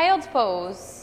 Child's 0.00 0.28
pose. 0.28 0.99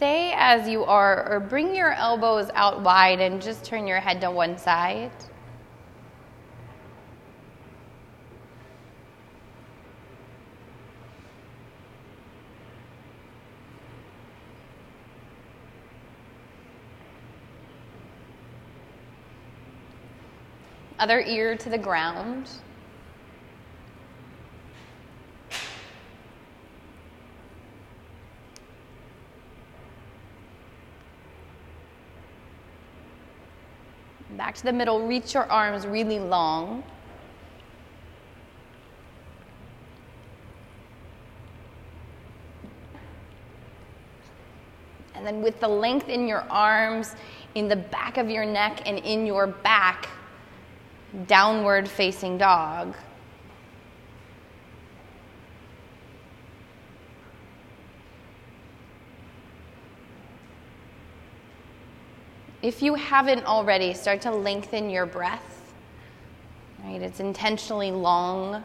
Stay 0.00 0.32
as 0.34 0.66
you 0.66 0.82
are, 0.86 1.30
or 1.30 1.40
bring 1.40 1.74
your 1.74 1.92
elbows 1.92 2.48
out 2.54 2.80
wide 2.80 3.20
and 3.20 3.42
just 3.42 3.66
turn 3.66 3.86
your 3.86 4.00
head 4.00 4.18
to 4.22 4.30
one 4.30 4.56
side. 4.56 5.10
Other 20.98 21.20
ear 21.20 21.58
to 21.58 21.68
the 21.68 21.76
ground. 21.76 22.48
Back 34.36 34.49
to 34.60 34.66
the 34.66 34.72
middle, 34.74 35.06
reach 35.06 35.32
your 35.32 35.50
arms 35.50 35.86
really 35.86 36.18
long. 36.18 36.84
And 45.14 45.26
then 45.26 45.42
with 45.42 45.60
the 45.60 45.68
length 45.68 46.10
in 46.10 46.28
your 46.28 46.42
arms, 46.50 47.14
in 47.54 47.68
the 47.68 47.76
back 47.76 48.18
of 48.18 48.28
your 48.28 48.44
neck, 48.44 48.82
and 48.86 48.98
in 48.98 49.24
your 49.24 49.46
back, 49.46 50.10
downward 51.26 51.88
facing 51.88 52.36
dog. 52.36 52.94
If 62.62 62.82
you 62.82 62.94
haven't 62.94 63.46
already, 63.46 63.94
start 63.94 64.20
to 64.22 64.30
lengthen 64.30 64.90
your 64.90 65.06
breath. 65.06 65.72
Right? 66.84 67.00
It's 67.00 67.18
intentionally 67.18 67.90
long. 67.90 68.62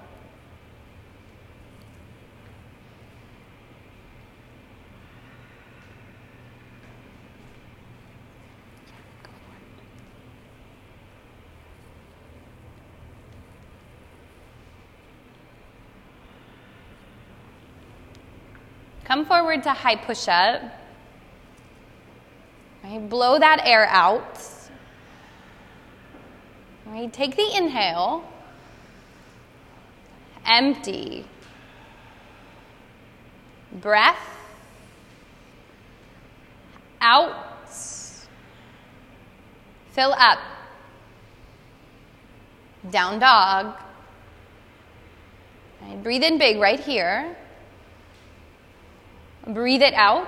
Come 19.05 19.25
forward 19.25 19.63
to 19.63 19.69
high 19.69 19.95
push 19.95 20.27
up. 20.27 20.61
Right? 22.95 23.09
Blow 23.09 23.39
that 23.39 23.61
air 23.65 23.87
out. 23.89 24.41
Take 27.11 27.35
the 27.35 27.57
inhale. 27.57 28.23
Empty. 30.45 31.25
Breath. 33.81 34.17
Out. 37.01 37.35
Fill 39.91 40.13
up. 40.13 40.39
Down 42.89 43.19
dog. 43.19 43.73
Breathe 46.01 46.23
in 46.23 46.37
big 46.37 46.59
right 46.59 46.79
here. 46.79 47.35
Breathe 49.47 49.81
it 49.81 49.93
out. 49.93 50.27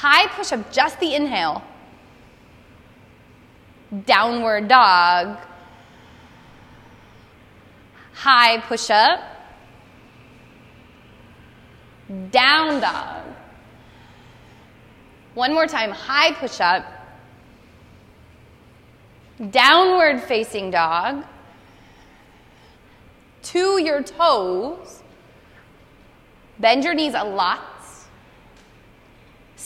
High 0.00 0.26
push 0.26 0.52
up, 0.52 0.70
just 0.70 1.00
the 1.00 1.14
inhale. 1.14 1.62
Downward 4.04 4.68
dog. 4.68 5.38
High 8.12 8.58
push 8.60 8.90
up. 8.90 9.20
Down 12.30 12.80
dog. 12.80 13.22
One 15.32 15.54
more 15.54 15.66
time, 15.66 15.90
high 15.92 16.32
push 16.32 16.60
up. 16.60 16.84
Downward 19.50 20.22
facing 20.22 20.70
dog. 20.70 21.24
To 23.44 23.82
your 23.82 24.02
toes. 24.02 25.02
Bend 26.58 26.84
your 26.84 26.94
knees 26.94 27.14
a 27.14 27.24
lot. 27.24 27.75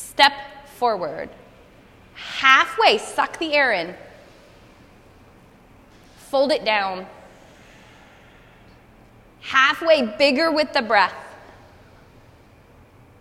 Step 0.01 0.33
forward. 0.77 1.29
Halfway, 2.15 2.99
suck 2.99 3.39
the 3.39 3.53
air 3.53 3.73
in. 3.73 3.95
Fold 6.31 6.53
it 6.53 6.65
down. 6.65 7.07
Halfway, 9.41 10.03
bigger 10.17 10.51
with 10.51 10.73
the 10.73 10.83
breath. 10.83 11.15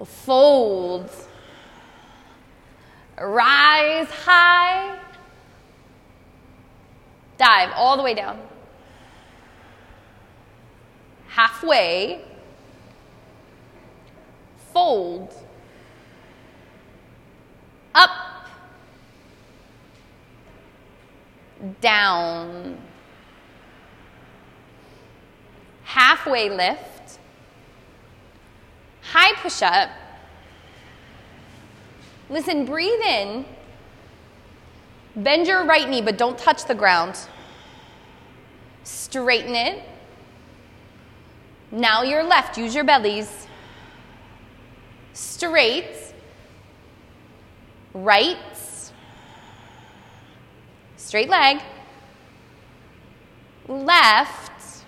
Fold. 0.04 1.10
Rise 3.20 4.10
high. 4.10 4.98
Dive 7.38 7.72
all 7.76 7.98
the 7.98 8.04
way 8.04 8.14
down. 8.14 8.40
Halfway. 11.28 12.22
Fold 14.74 15.34
up, 17.96 18.10
down, 21.82 22.78
halfway 25.84 26.50
lift, 26.50 27.20
high 29.02 29.34
push 29.42 29.62
up. 29.62 29.90
Listen, 32.30 32.66
breathe 32.66 33.02
in. 33.02 33.46
Bend 35.16 35.48
your 35.48 35.66
right 35.66 35.90
knee, 35.90 36.02
but 36.02 36.18
don't 36.18 36.38
touch 36.38 36.66
the 36.66 36.76
ground. 36.76 37.18
Straighten 38.84 39.56
it. 39.56 39.84
Now 41.72 42.04
your 42.04 42.24
left, 42.24 42.58
use 42.58 42.74
your 42.74 42.84
bellies. 42.84 43.48
Straight 45.14 46.09
right, 48.04 48.38
straight 50.98 51.30
leg, 51.30 51.62
left, 53.68 54.84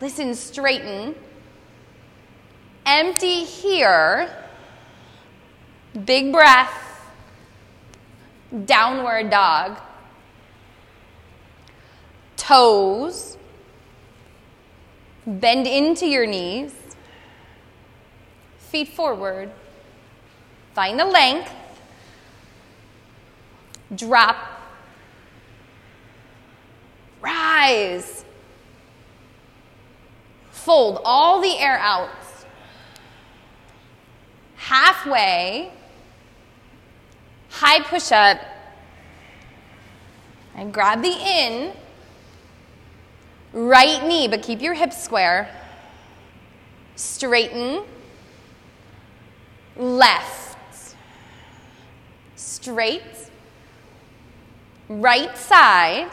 listen, 0.00 0.34
straighten, 0.34 1.14
empty 2.86 3.44
here, 3.44 4.30
big 6.04 6.32
breath, 6.32 7.02
downward 8.64 9.30
dog, 9.30 9.78
toes, 12.36 13.36
bend 15.26 15.66
into 15.66 16.06
your 16.06 16.26
knees, 16.26 16.72
feet 18.70 18.88
forward. 18.88 19.50
Find 20.74 20.98
the 20.98 21.04
length. 21.04 21.50
Drop. 23.94 24.36
Rise. 27.20 28.24
Fold 30.50 31.00
all 31.04 31.40
the 31.40 31.58
air 31.58 31.78
out. 31.78 32.10
Halfway, 34.56 35.72
high 37.48 37.80
push 37.82 38.12
up. 38.12 38.38
And 40.54 40.74
grab 40.74 41.00
the 41.00 41.08
in. 41.08 41.72
Right 43.52 44.06
knee, 44.06 44.28
but 44.28 44.42
keep 44.42 44.60
your 44.60 44.74
hips 44.74 45.02
square. 45.02 45.48
Straighten. 46.96 47.84
Left. 49.76 50.96
Straight. 52.36 53.27
Right 54.88 55.36
side. 55.36 56.10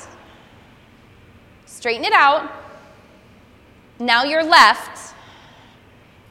Straighten 1.65 2.05
it 2.05 2.13
out. 2.13 2.51
Now 3.99 4.23
your 4.23 4.43
left. 4.43 5.13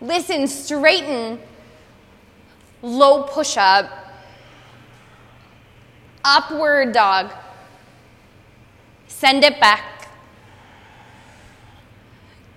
Listen, 0.00 0.46
straighten. 0.46 1.38
Low 2.82 3.22
push 3.22 3.56
up. 3.56 3.90
Upward 6.24 6.92
dog. 6.92 7.32
Send 9.08 9.44
it 9.44 9.58
back 9.60 9.94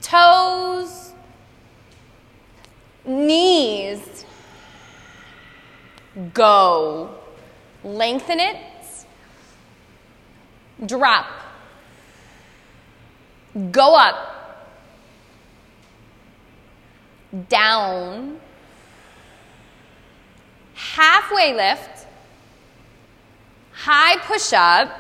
toes, 0.08 1.12
knees. 3.06 4.26
Go. 6.34 7.14
Lengthen 7.84 8.40
it. 8.40 8.56
Drop. 10.86 11.26
Go 13.72 13.96
up. 13.96 14.34
Down. 17.50 18.40
Halfway 20.74 21.54
lift. 21.54 22.06
High 23.74 24.18
push 24.18 24.54
up. 24.54 24.92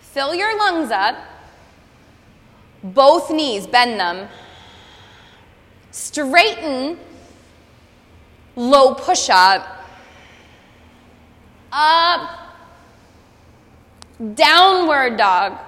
Fill 0.00 0.34
your 0.34 0.56
lungs 0.58 0.90
up. 0.90 1.16
Both 2.82 3.30
knees, 3.30 3.66
bend 3.66 3.98
them. 3.98 4.28
Straighten, 5.90 6.98
low 8.54 8.94
push 8.94 9.28
up. 9.30 9.84
Up, 11.72 12.47
downward 14.34 15.16
dog. 15.16 15.58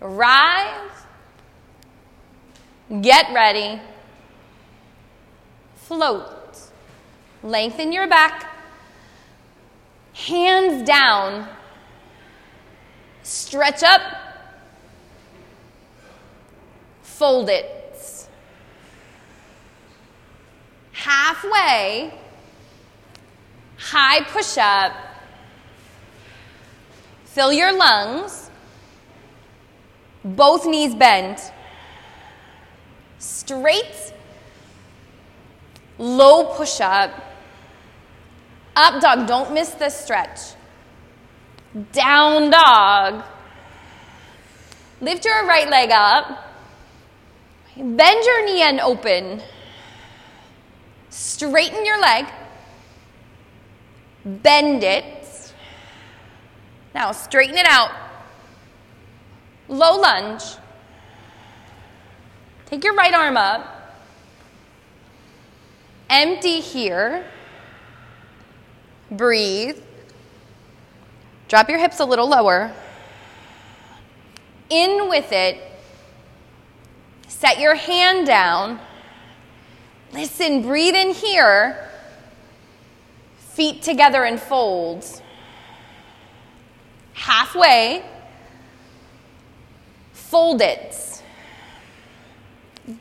Rise, 0.00 0.90
get 3.00 3.32
ready, 3.32 3.80
float. 5.76 6.30
Lengthen 7.42 7.92
your 7.92 8.06
back, 8.06 8.50
hands 10.14 10.86
down, 10.86 11.48
stretch 13.22 13.82
up. 13.82 14.00
Fold 17.02 17.48
it. 17.48 18.28
Halfway, 20.92 22.12
high 23.76 24.24
push 24.24 24.58
up, 24.58 24.92
fill 27.34 27.52
your 27.52 27.76
lungs, 27.76 28.48
both 30.24 30.64
knees 30.66 30.94
bend, 30.94 31.36
straight, 33.18 34.12
low 35.98 36.54
push 36.54 36.80
up, 36.80 37.10
up 38.76 39.02
dog, 39.02 39.26
don't 39.26 39.52
miss 39.52 39.70
this 39.70 39.96
stretch, 39.96 40.54
down 41.92 42.50
dog. 42.50 43.24
Lift 45.00 45.24
your 45.24 45.44
right 45.44 45.68
leg 45.68 45.90
up. 45.90 46.52
Bend 47.76 48.24
your 48.24 48.46
knee 48.46 48.62
and 48.62 48.78
open. 48.80 49.42
Straighten 51.10 51.84
your 51.84 52.00
leg. 52.00 52.26
Bend 54.24 54.84
it. 54.84 55.04
Now 56.94 57.12
straighten 57.12 57.56
it 57.56 57.66
out. 57.66 57.90
Low 59.68 59.98
lunge. 59.98 60.42
Take 62.66 62.84
your 62.84 62.94
right 62.94 63.12
arm 63.12 63.36
up. 63.36 63.96
Empty 66.08 66.60
here. 66.60 67.24
Breathe. 69.10 69.78
Drop 71.48 71.68
your 71.68 71.78
hips 71.78 72.00
a 72.00 72.04
little 72.04 72.28
lower. 72.28 72.72
In 74.70 75.08
with 75.08 75.32
it 75.32 75.58
Set 77.44 77.58
your 77.58 77.74
hand 77.74 78.26
down. 78.26 78.80
Listen, 80.14 80.62
breathe 80.62 80.94
in 80.94 81.10
here. 81.10 81.90
Feet 83.36 83.82
together 83.82 84.24
in 84.24 84.38
folds. 84.38 85.20
Halfway. 87.14 88.04
Fold 90.12 90.60
it. 90.60 91.22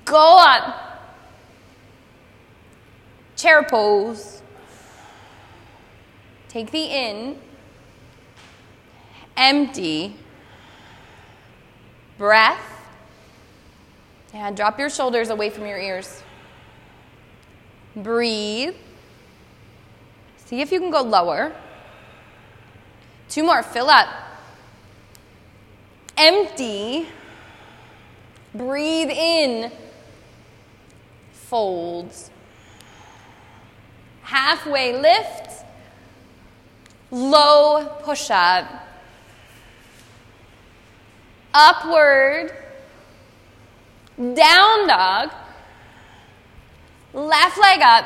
Go 0.05 0.37
up. 0.37 1.01
Chair 3.35 3.63
pose. 3.63 4.41
Take 6.47 6.71
the 6.71 6.83
in. 6.83 7.37
Empty. 9.35 10.15
Breath. 12.17 12.61
And 14.33 14.55
drop 14.55 14.79
your 14.79 14.89
shoulders 14.89 15.29
away 15.29 15.49
from 15.49 15.65
your 15.65 15.79
ears. 15.79 16.23
Breathe. 17.95 18.75
See 20.37 20.61
if 20.61 20.71
you 20.71 20.79
can 20.79 20.91
go 20.91 21.01
lower. 21.01 21.55
Two 23.33 23.41
more. 23.41 23.63
Fill 23.63 23.89
up. 23.89 24.09
Empty. 26.15 27.07
Breathe 28.53 29.09
in. 29.09 29.71
Folds. 31.31 32.29
Halfway 34.21 34.95
lift. 35.01 35.65
Low 37.09 37.87
push 38.03 38.29
up. 38.29 38.67
Upward 41.55 42.55
down 44.15 44.87
dog. 44.87 45.31
Left 47.15 47.57
leg 47.57 47.81
up. 47.81 48.05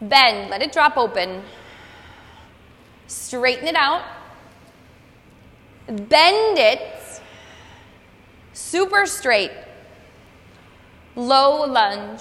Bend. 0.00 0.50
Let 0.50 0.62
it 0.62 0.72
drop 0.72 0.96
open. 0.96 1.44
Straighten 3.10 3.66
it 3.66 3.74
out. 3.74 4.04
Bend 5.88 6.58
it. 6.58 7.20
Super 8.52 9.04
straight. 9.04 9.50
Low 11.16 11.66
lunge. 11.66 12.20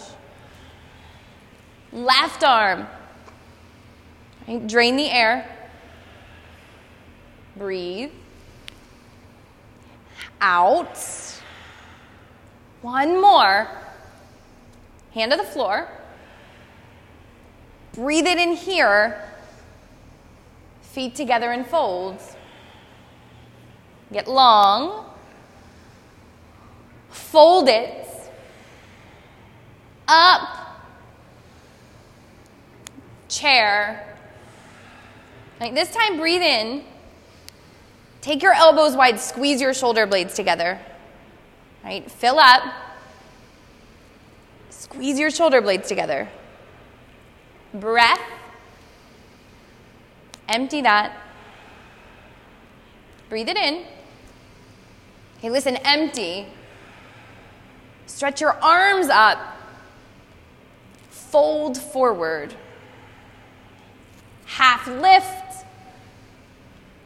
Left 1.93 2.43
arm. 2.43 2.87
Right, 4.47 4.65
drain 4.65 4.95
the 4.95 5.11
air. 5.11 5.47
Breathe. 7.55 8.09
Out. 10.41 10.97
One 12.81 13.21
more. 13.21 13.67
Hand 15.13 15.33
to 15.33 15.37
the 15.37 15.43
floor. 15.43 15.87
Breathe 17.93 18.25
it 18.25 18.39
in 18.39 18.53
here. 18.53 19.28
Feet 20.91 21.13
together 21.13 21.51
in 21.51 21.63
folds. 21.63 22.35
Get 24.11 24.27
long. 24.27 25.05
Fold 27.09 27.69
it. 27.69 28.07
Up. 30.07 30.81
Chair. 33.27 34.17
Right, 35.61 35.75
this 35.75 35.93
time, 35.93 36.17
breathe 36.17 36.41
in. 36.41 36.83
Take 38.21 38.41
your 38.41 38.53
elbows 38.53 38.95
wide, 38.95 39.19
squeeze 39.19 39.61
your 39.61 39.75
shoulder 39.75 40.07
blades 40.07 40.33
together. 40.33 40.79
Right? 41.83 42.09
Fill 42.09 42.39
up. 42.39 42.63
Squeeze 44.71 45.19
your 45.19 45.29
shoulder 45.29 45.61
blades 45.61 45.87
together. 45.87 46.29
Breath. 47.75 48.19
Empty 50.49 50.81
that. 50.81 51.15
Breathe 53.29 53.47
it 53.47 53.55
in. 53.55 53.85
Okay, 55.37 55.49
listen, 55.51 55.77
empty. 55.77 56.47
Stretch 58.07 58.41
your 58.41 58.53
arms 58.63 59.07
up. 59.07 59.37
Fold 61.11 61.77
forward. 61.77 62.55
Half 64.45 64.87
lift. 64.87 65.65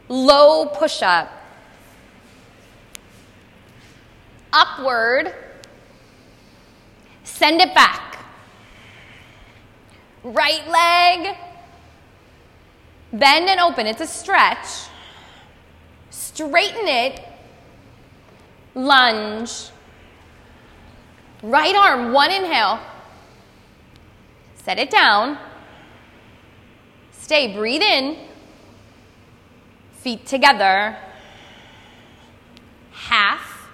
Low 0.07 0.65
push 0.67 1.01
up. 1.01 1.29
Upward. 4.53 5.33
Send 7.25 7.59
it 7.59 7.75
back. 7.75 8.19
Right 10.23 10.65
leg. 10.69 11.35
Bend 13.13 13.47
and 13.47 13.59
open. 13.59 13.85
It's 13.85 14.01
a 14.01 14.07
stretch. 14.07 14.89
Straighten 16.09 16.87
it. 16.87 17.21
Lunge. 18.73 19.69
Right 21.43 21.75
arm, 21.75 22.11
one 22.11 22.31
inhale. 22.31 22.79
Set 24.55 24.79
it 24.79 24.89
down. 24.89 25.37
Stay, 27.11 27.53
breathe 27.53 27.83
in. 27.83 28.17
Feet 29.93 30.25
together. 30.25 30.97
Half. 32.91 33.69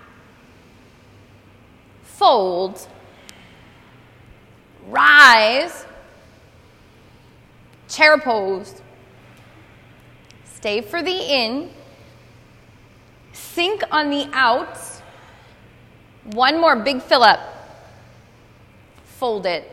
Fold. 2.04 2.88
Rise. 4.88 5.86
Chair 7.88 8.18
pose. 8.18 8.82
Stay 10.60 10.82
for 10.82 11.02
the 11.02 11.12
in. 11.12 11.70
Sink 13.32 13.82
on 13.92 14.10
the 14.10 14.28
out. 14.34 14.78
One 16.34 16.60
more 16.60 16.76
big 16.76 17.02
fill 17.02 17.24
up. 17.24 17.40
Fold 19.06 19.46
it. 19.46 19.64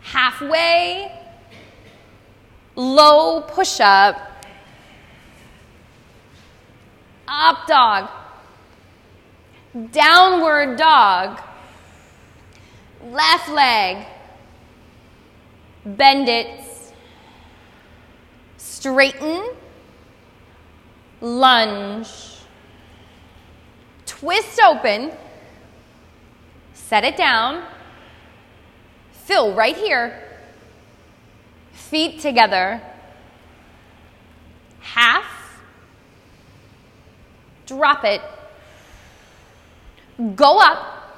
Halfway. 0.00 1.10
Low 2.76 3.42
push 3.42 3.80
up. 3.80 4.16
Up 7.26 7.66
dog. 7.66 8.08
Downward 9.90 10.78
dog. 10.78 11.40
Left 13.10 13.48
leg. 13.48 14.06
Bend 15.84 16.28
it. 16.28 16.65
Straighten. 18.86 19.42
Lunge. 21.20 22.06
Twist 24.06 24.60
open. 24.60 25.10
Set 26.72 27.02
it 27.02 27.16
down. 27.16 27.64
Fill 29.10 29.54
right 29.54 29.76
here. 29.76 30.22
Feet 31.72 32.20
together. 32.20 32.80
Half. 34.78 35.58
Drop 37.66 38.04
it. 38.04 38.20
Go 40.36 40.60
up. 40.60 41.12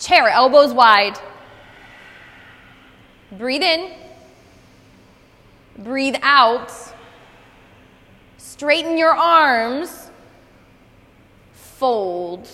Chair, 0.00 0.28
elbows 0.30 0.72
wide. 0.72 1.16
Breathe 3.30 3.62
in. 3.62 4.05
Breathe 5.78 6.16
out. 6.22 6.72
Straighten 8.38 8.96
your 8.96 9.14
arms. 9.14 10.10
Fold. 11.52 12.48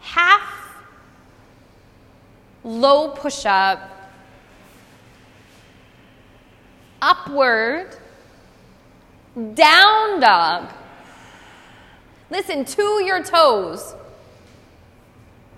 Half. 0.00 0.74
Low 2.64 3.10
push 3.10 3.46
up. 3.46 4.10
Upward. 7.00 7.96
Down 9.54 10.18
dog. 10.20 10.72
Listen 12.30 12.64
to 12.64 13.02
your 13.04 13.22
toes. 13.22 13.94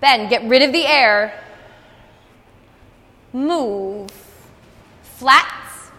Bend, 0.01 0.29
get 0.29 0.43
rid 0.43 0.61
of 0.61 0.71
the 0.71 0.85
air. 0.85 1.43
Move. 3.33 4.28
Flats. 5.19 5.91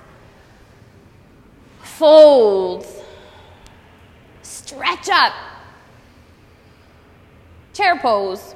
Fold. 1.83 2.87
Stretch 4.41 5.11
up. 5.11 5.35
Chair 7.75 7.99
pose. 7.99 8.55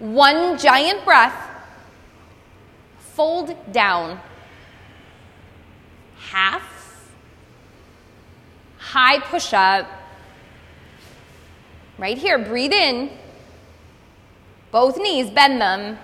One 0.00 0.58
giant 0.58 1.04
breath. 1.04 1.48
Fold 3.14 3.54
down. 3.70 4.18
Half. 6.18 7.12
High 8.78 9.20
push 9.20 9.52
up. 9.52 9.86
Right 11.98 12.18
here, 12.18 12.40
breathe 12.40 12.72
in. 12.72 13.10
Both 14.72 14.98
knees, 14.98 15.30
bend 15.30 15.60
them. 15.60 15.98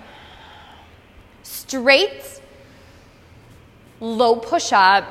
Straight, 1.43 2.34
low 4.05 4.35
push 4.35 4.71
up. 4.71 5.03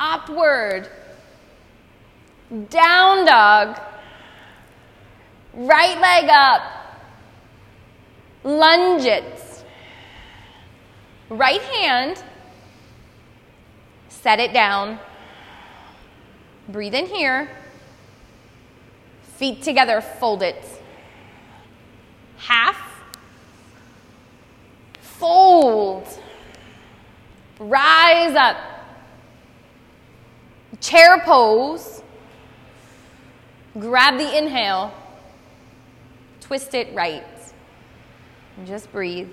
Upward, 0.00 0.88
down 2.70 3.24
dog. 3.24 3.80
Right 5.54 6.00
leg 6.00 6.28
up. 6.28 6.62
lunges. 8.44 9.64
Right 11.30 11.62
hand, 11.62 12.22
set 14.08 14.40
it 14.40 14.52
down. 14.52 14.98
Breathe 16.68 16.94
in 16.94 17.06
here. 17.06 17.48
Feet 19.36 19.62
together, 19.62 20.00
fold 20.00 20.42
it. 20.42 20.62
Half. 22.38 22.76
Fold. 25.00 26.06
Rise 27.62 28.34
up. 28.34 28.56
Chair 30.80 31.20
pose. 31.24 32.02
Grab 33.78 34.18
the 34.18 34.36
inhale. 34.36 34.92
Twist 36.40 36.74
it 36.74 36.92
right. 36.92 37.24
And 38.56 38.66
just 38.66 38.90
breathe. 38.90 39.28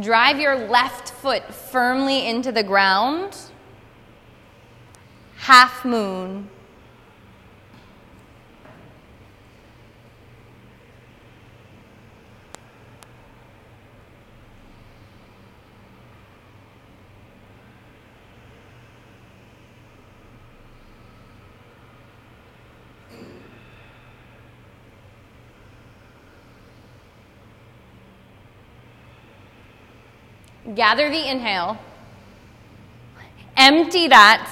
Drive 0.00 0.40
your 0.40 0.56
left 0.68 1.10
foot 1.10 1.54
firmly 1.54 2.26
into 2.26 2.50
the 2.50 2.64
ground. 2.64 3.36
Half 5.36 5.84
moon. 5.84 6.50
Gather 30.74 31.10
the 31.10 31.30
inhale. 31.30 31.78
Empty 33.56 34.08
that. 34.08 34.50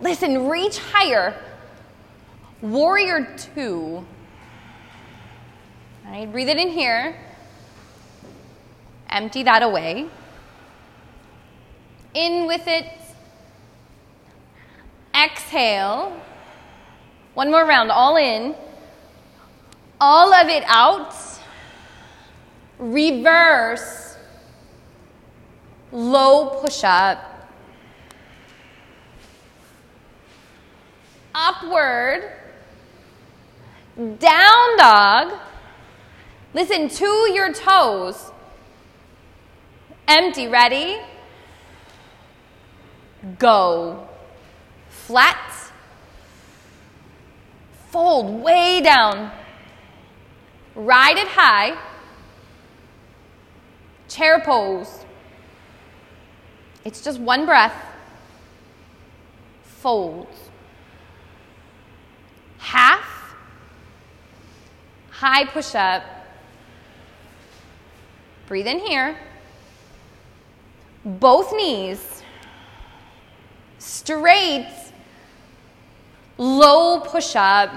Listen, 0.00 0.48
reach 0.48 0.78
higher. 0.78 1.34
Warrior 2.60 3.36
two. 3.54 4.04
All 6.04 6.10
right, 6.10 6.30
breathe 6.30 6.48
it 6.48 6.58
in 6.58 6.68
here. 6.68 7.16
Empty 9.08 9.42
that 9.44 9.62
away. 9.62 10.08
In 12.14 12.46
with 12.46 12.66
it. 12.66 12.86
Exhale. 15.14 16.20
One 17.34 17.50
more 17.50 17.64
round, 17.64 17.90
all 17.90 18.16
in. 18.16 18.54
All 20.00 20.34
of 20.34 20.48
it 20.48 20.64
out. 20.66 21.14
Reverse. 22.78 24.09
Low 25.92 26.60
push 26.60 26.84
up. 26.84 27.18
Upward. 31.34 32.30
Down 33.96 34.76
dog. 34.76 35.38
Listen 36.54 36.88
to 36.88 37.06
your 37.32 37.52
toes. 37.52 38.30
Empty. 40.06 40.48
Ready? 40.48 40.98
Go. 43.38 44.08
Flat. 44.88 45.72
Fold 47.90 48.42
way 48.42 48.80
down. 48.80 49.32
Ride 50.74 51.18
it 51.18 51.28
high. 51.28 51.76
Chair 54.08 54.40
pose. 54.40 54.99
It's 56.84 57.02
just 57.02 57.20
one 57.20 57.44
breath. 57.46 57.74
Fold. 59.62 60.28
Half. 62.58 63.34
High 65.10 65.44
push 65.44 65.74
up. 65.74 66.02
Breathe 68.46 68.66
in 68.66 68.78
here. 68.78 69.16
Both 71.04 71.52
knees. 71.54 72.22
Straight. 73.78 74.68
Low 76.38 77.00
push 77.00 77.36
up. 77.36 77.70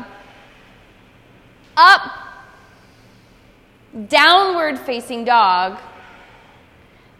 Up. 1.76 2.12
Downward 4.08 4.80
facing 4.80 5.26
dog. 5.26 5.78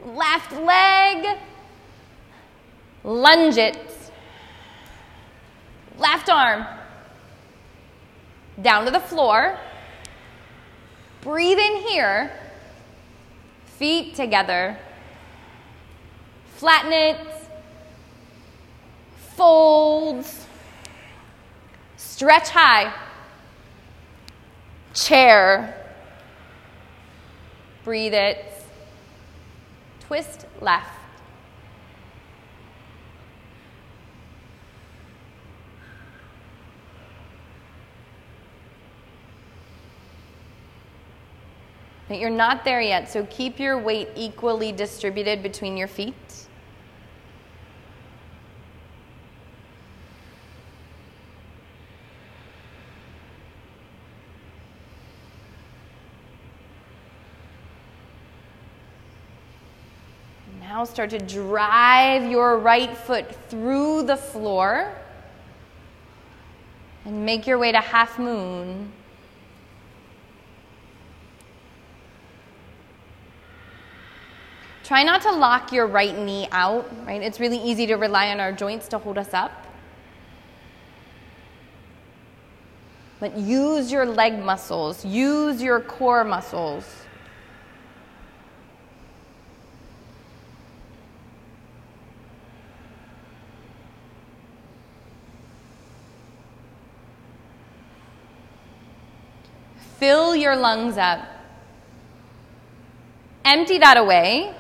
Left 0.04 0.52
leg. 0.54 1.38
Lunge 3.04 3.58
it. 3.58 3.78
Left 5.98 6.30
arm. 6.30 6.66
Down 8.62 8.86
to 8.86 8.92
the 8.92 9.00
floor. 9.00 9.58
Breathe 11.22 11.60
in 11.60 11.76
here. 11.88 12.32
Feet 13.66 14.16
together. 14.16 14.78
Flatten 16.56 16.94
it. 16.94 17.18
Folds. 19.36 20.46
Stretch 21.98 22.50
high. 22.50 22.94
Chair. 24.94 25.76
Breathe 27.84 28.14
it. 28.14 28.46
Twist 30.02 30.46
left. 30.62 31.03
But 42.14 42.20
you're 42.20 42.30
not 42.30 42.64
there 42.64 42.80
yet, 42.80 43.10
so 43.10 43.26
keep 43.32 43.60
your 43.60 43.76
weight 43.76 44.08
equally 44.16 44.72
distributed 44.72 45.42
between 45.42 45.76
your 45.76 45.88
feet. 45.88 46.14
Now 60.62 60.84
start 60.84 61.10
to 61.10 61.18
drive 61.18 62.30
your 62.30 62.60
right 62.60 62.96
foot 62.96 63.26
through 63.50 64.04
the 64.04 64.18
floor 64.18 64.94
and 67.06 67.26
make 67.26 67.48
your 67.48 67.58
way 67.58 67.72
to 67.72 67.82
half 67.82 68.20
moon. 68.20 68.92
Try 74.84 75.04
not 75.04 75.22
to 75.22 75.32
lock 75.32 75.72
your 75.72 75.88
right 75.88 76.18
knee 76.18 76.48
out, 76.52 76.90
right? 77.06 77.22
It's 77.22 77.40
really 77.40 77.58
easy 77.58 77.88
to 77.88 77.96
rely 77.96 78.30
on 78.30 78.42
our 78.42 78.52
joints 78.52 78.90
to 78.90 78.98
hold 78.98 79.18
us 79.18 79.34
up. 79.34 79.52
But 83.22 83.38
use 83.38 83.90
your 83.90 84.06
leg 84.06 84.38
muscles, 84.44 85.06
use 85.06 85.62
your 85.62 85.80
core 85.80 86.26
muscles. 86.26 86.86
Fill 99.98 100.36
your 100.36 100.58
lungs 100.58 100.98
up. 100.98 101.26
Empty 103.46 103.78
that 103.78 103.96
away. 103.96 104.54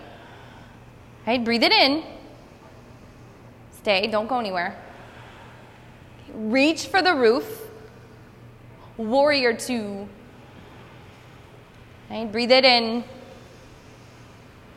Right? 1.25 1.43
Breathe 1.43 1.63
it 1.63 1.71
in. 1.71 2.03
Stay, 3.71 4.07
don't 4.07 4.27
go 4.27 4.39
anywhere. 4.39 4.77
Reach 6.33 6.87
for 6.87 7.01
the 7.01 7.13
roof. 7.13 7.61
Warrior 8.97 9.53
two. 9.53 10.07
Right? 12.09 12.29
Breathe 12.31 12.51
it 12.51 12.65
in. 12.65 13.03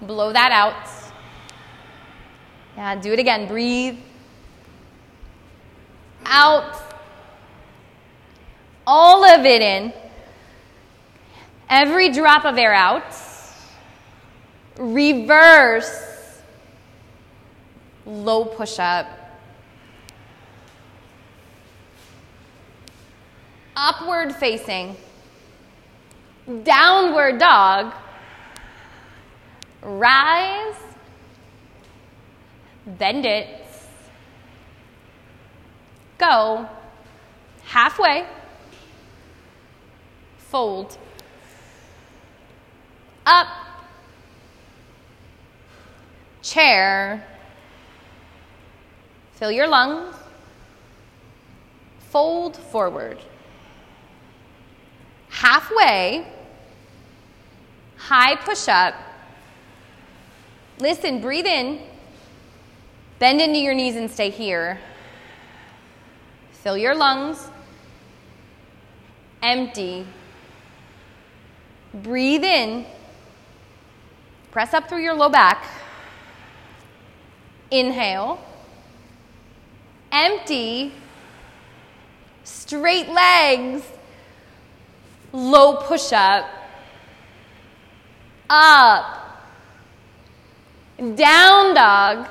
Blow 0.03 0.33
that 0.33 0.53
out. 0.53 0.89
Yeah, 2.77 2.95
do 2.97 3.13
it 3.13 3.19
again. 3.19 3.49
Breathe. 3.49 3.99
Out. 6.27 6.77
All 8.87 9.25
of 9.25 9.45
it 9.45 9.63
in. 9.63 9.93
Every 11.69 12.11
drop 12.11 12.45
of 12.45 12.57
air 12.59 12.75
out. 12.75 13.15
Reverse 14.79 16.06
low 18.07 18.45
push 18.45 18.79
up, 18.79 19.07
upward 23.75 24.35
facing, 24.35 24.97
downward 26.63 27.39
dog, 27.39 27.93
rise, 29.83 30.77
bend 32.87 33.27
it, 33.27 33.67
go, 36.19 36.67
halfway, 37.65 38.25
fold, 40.39 40.97
up, 43.27 43.49
chair, 46.43 47.25
Fill 49.37 49.53
your 49.53 49.69
lungs. 49.69 50.17
Fold 52.11 52.57
forward. 52.57 53.19
Halfway, 55.29 56.27
high 57.97 58.37
push 58.37 58.69
up. 58.69 58.95
Listen, 60.79 61.21
breathe 61.21 61.45
in. 61.45 61.81
Bend 63.19 63.43
into 63.43 63.59
your 63.59 63.75
knees 63.75 63.97
and 63.97 64.11
stay 64.11 64.31
here. 64.31 64.79
Fill 66.53 66.79
your 66.79 66.95
lungs. 66.95 67.51
Empty. 69.43 70.07
Breathe 71.93 72.45
in. 72.45 72.87
Press 74.51 74.73
up 74.73 74.89
through 74.89 75.03
your 75.03 75.15
low 75.15 75.29
back. 75.29 75.67
Inhale 77.71 78.41
empty, 80.13 80.93
straight 82.45 83.09
legs, 83.09 83.83
low 85.33 85.77
push 85.77 86.13
up, 86.13 86.47
up, 88.49 89.43
down 91.15 91.75
dog, 91.75 92.29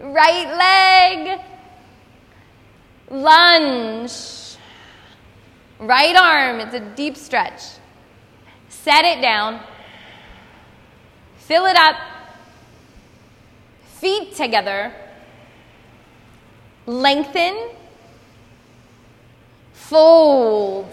right 0.00 0.56
leg, 0.56 1.40
lunge, 3.10 4.56
right 5.80 6.16
arm, 6.16 6.60
it's 6.60 6.74
a 6.74 6.80
deep 6.80 7.16
stretch. 7.16 7.62
Set 8.68 9.04
it 9.04 9.20
down, 9.20 9.60
fill 11.36 11.66
it 11.66 11.76
up, 11.76 11.96
feet 13.98 14.34
together. 14.36 14.92
Lengthen, 16.88 17.54
fold, 19.74 20.90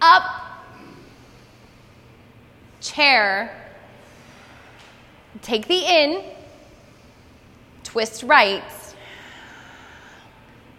up, 0.00 0.24
chair, 2.80 3.54
take 5.40 5.68
the 5.68 5.78
in, 5.78 6.24
twist 7.84 8.24
right, 8.24 8.64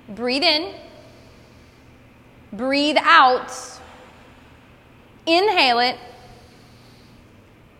breathe 0.09 0.43
in, 0.43 0.73
breathe 2.51 2.97
out, 2.99 3.53
inhale 5.25 5.79
it, 5.79 5.97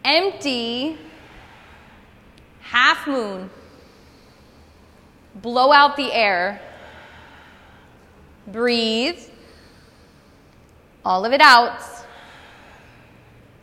empty, 0.05 0.97
half 2.61 3.05
moon, 3.05 3.49
blow 5.35 5.71
out 5.71 5.95
the 5.95 6.11
air. 6.11 6.61
Breathe. 8.47 9.19
All 11.05 11.25
of 11.25 11.33
it 11.33 11.41
out. 11.41 11.81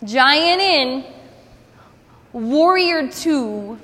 Giant 0.04 0.60
in. 0.60 1.04
Warrior 2.32 3.08
two. 3.08 3.78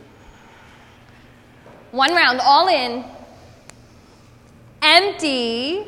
One 1.91 2.15
round, 2.15 2.41
all 2.41 2.69
in. 2.69 3.05
Empty. 4.81 5.87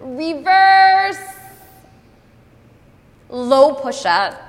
Reverse. 0.00 1.18
Low 3.28 3.74
push 3.74 4.04
up. 4.06 4.40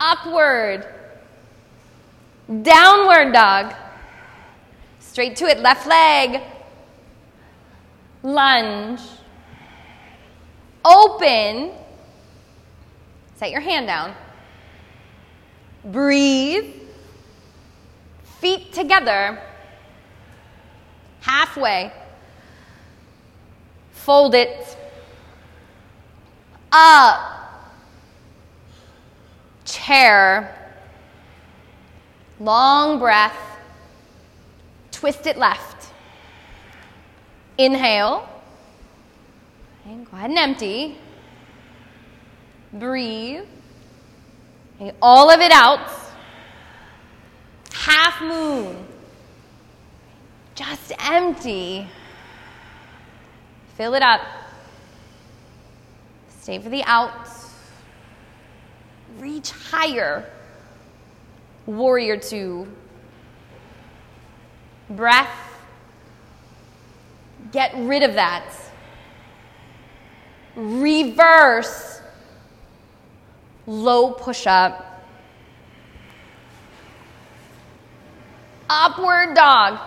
Upward. 0.00 0.86
Downward 2.48 3.32
dog. 3.32 3.74
Straight 5.00 5.36
to 5.36 5.44
it, 5.46 5.58
left 5.58 5.86
leg. 5.86 6.40
Lunge. 8.22 9.00
Open. 10.84 11.72
Set 13.36 13.50
your 13.50 13.60
hand 13.60 13.86
down. 13.86 14.14
Breathe. 15.84 16.74
Feet 18.40 18.72
together. 18.72 19.38
Halfway. 21.20 21.92
Fold 23.92 24.34
it. 24.34 24.76
Up. 26.72 27.34
Chair. 29.66 30.57
Long 32.40 32.98
breath. 32.98 33.36
Twist 34.92 35.26
it 35.26 35.36
left. 35.36 35.92
Inhale. 37.56 38.28
Okay, 39.80 39.96
go 40.10 40.16
ahead 40.16 40.30
and 40.30 40.38
empty. 40.38 40.96
Breathe. 42.72 43.44
All 45.02 45.30
of 45.30 45.40
it 45.40 45.50
out. 45.50 45.90
Half 47.72 48.20
moon. 48.20 48.86
Just 50.54 50.92
empty. 51.00 51.86
Fill 53.76 53.94
it 53.94 54.02
up. 54.02 54.20
Stay 56.40 56.58
for 56.58 56.68
the 56.68 56.82
out. 56.84 57.12
Reach 59.18 59.50
higher. 59.50 60.30
Warrior 61.68 62.16
two 62.16 62.66
breath. 64.88 65.28
Get 67.52 67.74
rid 67.76 68.02
of 68.02 68.14
that. 68.14 68.50
Reverse. 70.56 72.00
Low 73.66 74.12
push 74.12 74.46
up. 74.46 75.04
Upward 78.70 79.34
dog. 79.34 79.78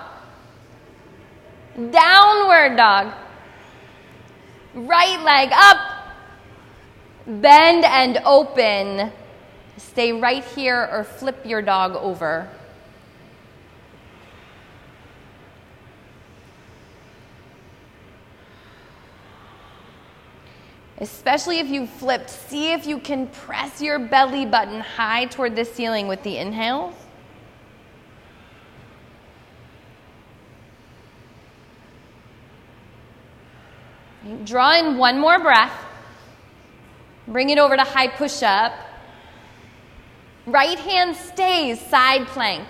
Downward 1.76 2.78
dog. 2.78 3.12
Right 4.76 5.20
leg 5.24 5.50
up. 5.52 5.78
Bend 7.26 7.86
and 7.86 8.20
open. 8.24 9.12
Stay 9.78 10.12
right 10.12 10.44
here 10.44 10.88
or 10.92 11.04
flip 11.04 11.46
your 11.46 11.62
dog 11.62 11.96
over. 11.96 12.50
Especially 21.02 21.58
if 21.58 21.68
you 21.68 21.88
flipped, 21.88 22.30
see 22.30 22.74
if 22.74 22.86
you 22.86 23.00
can 23.00 23.26
press 23.28 23.82
your 23.82 23.98
belly 23.98 24.46
button 24.46 24.80
high 24.80 25.26
toward 25.26 25.56
the 25.56 25.66
ceiling 25.66 26.08
with 26.08 26.22
the 26.22 26.38
inhales. 26.38 26.94
Draw 34.44 34.78
in 34.78 34.98
one 35.00 35.20
more 35.20 35.40
breath. 35.40 35.74
Bring 37.28 37.50
it 37.50 37.58
over 37.58 37.76
to 37.76 37.84
high 37.84 38.08
push 38.08 38.44
up. 38.44 38.72
Right 40.48 40.80
hand 40.80 41.16
stays 41.16 41.80
side 41.80 42.26
plank. 42.28 42.68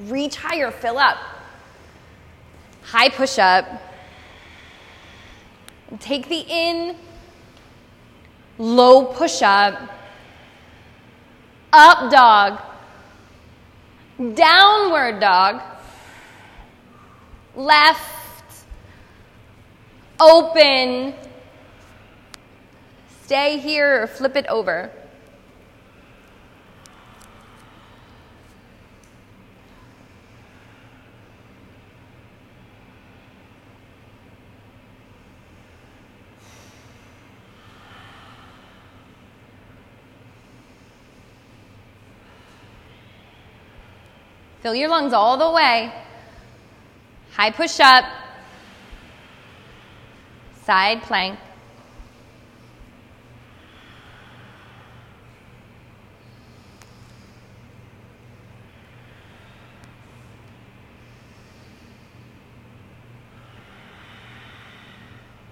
Reach 0.00 0.36
higher, 0.36 0.70
fill 0.70 0.98
up. 0.98 1.18
High 2.84 3.10
push 3.10 3.38
up. 3.38 3.66
Take 6.00 6.28
the 6.28 6.44
in, 6.48 6.96
low 8.58 9.04
push 9.06 9.42
up. 9.42 9.80
Up 11.72 12.10
dog. 12.10 12.60
Downward 14.34 15.20
dog. 15.20 15.62
Left. 17.54 18.64
Open. 20.20 21.14
Stay 23.24 23.58
here 23.58 24.02
or 24.02 24.06
flip 24.06 24.36
it 24.36 24.46
over. 24.46 24.90
Fill 44.60 44.74
your 44.74 44.88
lungs 44.88 45.12
all 45.12 45.36
the 45.36 45.50
way. 45.50 45.92
High 47.32 47.50
push 47.52 47.78
up. 47.78 48.04
Side 50.64 51.02
plank. 51.02 51.38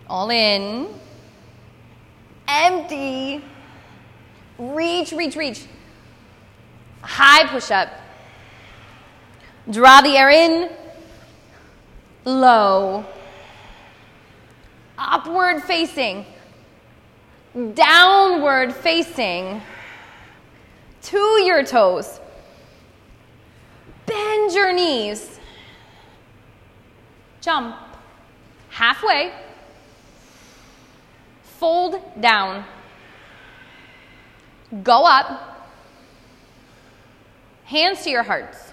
All 0.08 0.30
in. 0.30 0.88
Empty. 2.48 3.44
Reach, 4.58 5.12
reach, 5.12 5.36
reach. 5.36 5.64
High 7.02 7.46
push 7.46 7.70
up. 7.70 7.88
Draw 9.70 10.02
the 10.02 10.16
air 10.16 10.30
in, 10.30 10.70
low, 12.24 13.04
upward 14.96 15.62
facing, 15.62 16.24
downward 17.74 18.72
facing, 18.74 19.60
to 21.02 21.18
your 21.42 21.64
toes. 21.64 22.20
Bend 24.06 24.52
your 24.52 24.72
knees. 24.72 25.38
Jump. 27.40 27.76
Halfway. 28.70 29.32
Fold 31.58 32.00
down. 32.20 32.64
Go 34.82 35.04
up. 35.04 35.68
Hands 37.64 38.00
to 38.02 38.10
your 38.10 38.22
hearts. 38.22 38.65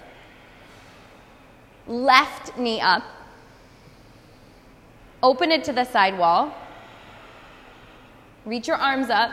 Left 1.86 2.58
knee 2.58 2.80
up. 2.80 3.02
Open 5.22 5.50
it 5.50 5.64
to 5.64 5.72
the 5.72 5.84
side 5.84 6.18
wall. 6.18 6.54
Reach 8.44 8.68
your 8.68 8.76
arms 8.76 9.08
up. 9.10 9.30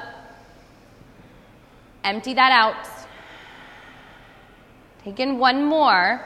Empty 2.04 2.34
that 2.34 2.52
out. 2.52 2.88
Take 5.04 5.20
in 5.20 5.38
one 5.38 5.66
more. 5.66 6.26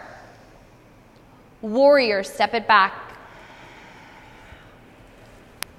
Warrior, 1.62 2.24
step 2.24 2.54
it 2.54 2.68
back. 2.68 2.94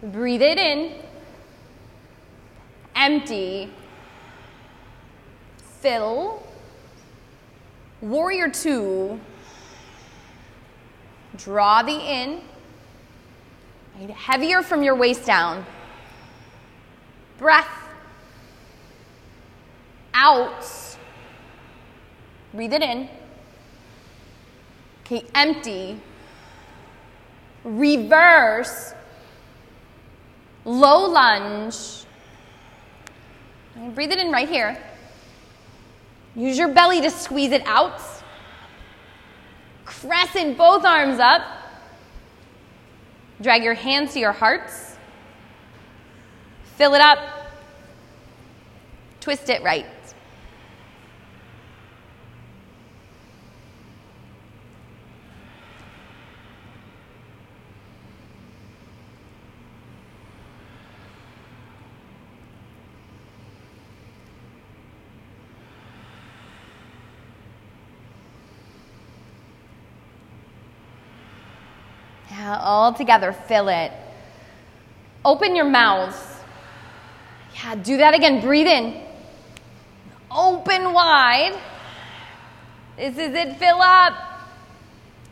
Breathe 0.02 0.42
it 0.42 0.58
in. 0.58 0.94
Empty. 2.94 3.70
Fill. 5.80 6.42
Warrior 8.00 8.48
two. 8.48 9.20
Draw 11.36 11.82
the 11.82 11.92
in. 11.92 12.40
Heavier 14.14 14.62
from 14.62 14.82
your 14.82 14.94
waist 14.94 15.24
down. 15.24 15.64
Breath. 17.38 17.68
Out. 20.14 20.64
Breathe 22.52 22.72
it 22.72 22.82
in. 22.82 23.08
Okay, 25.04 25.24
empty. 25.34 26.00
Reverse. 27.64 28.94
Low 30.64 31.06
lunge. 31.06 32.04
Okay, 33.76 33.88
breathe 33.90 34.12
it 34.12 34.18
in 34.18 34.32
right 34.32 34.48
here. 34.48 34.78
Use 36.34 36.58
your 36.58 36.68
belly 36.68 37.00
to 37.00 37.10
squeeze 37.10 37.52
it 37.52 37.62
out. 37.66 38.00
Crescent 40.06 40.56
both 40.56 40.84
arms 40.84 41.18
up. 41.18 41.42
Drag 43.40 43.64
your 43.64 43.74
hands 43.74 44.12
to 44.12 44.20
your 44.20 44.32
hearts. 44.32 44.96
Fill 46.76 46.94
it 46.94 47.00
up. 47.00 47.18
Twist 49.20 49.48
it 49.50 49.62
right. 49.64 49.84
Yeah, 72.30 72.55
all 72.66 72.92
together, 72.92 73.32
fill 73.32 73.68
it. 73.68 73.92
Open 75.24 75.54
your 75.54 75.68
mouths. 75.68 76.20
Yeah, 77.54 77.76
do 77.76 77.96
that 77.98 78.12
again. 78.12 78.40
Breathe 78.40 78.66
in. 78.66 79.02
Open 80.30 80.92
wide. 80.92 81.56
This 82.96 83.16
is 83.16 83.34
it. 83.34 83.56
Fill 83.56 83.80
up. 83.80 84.14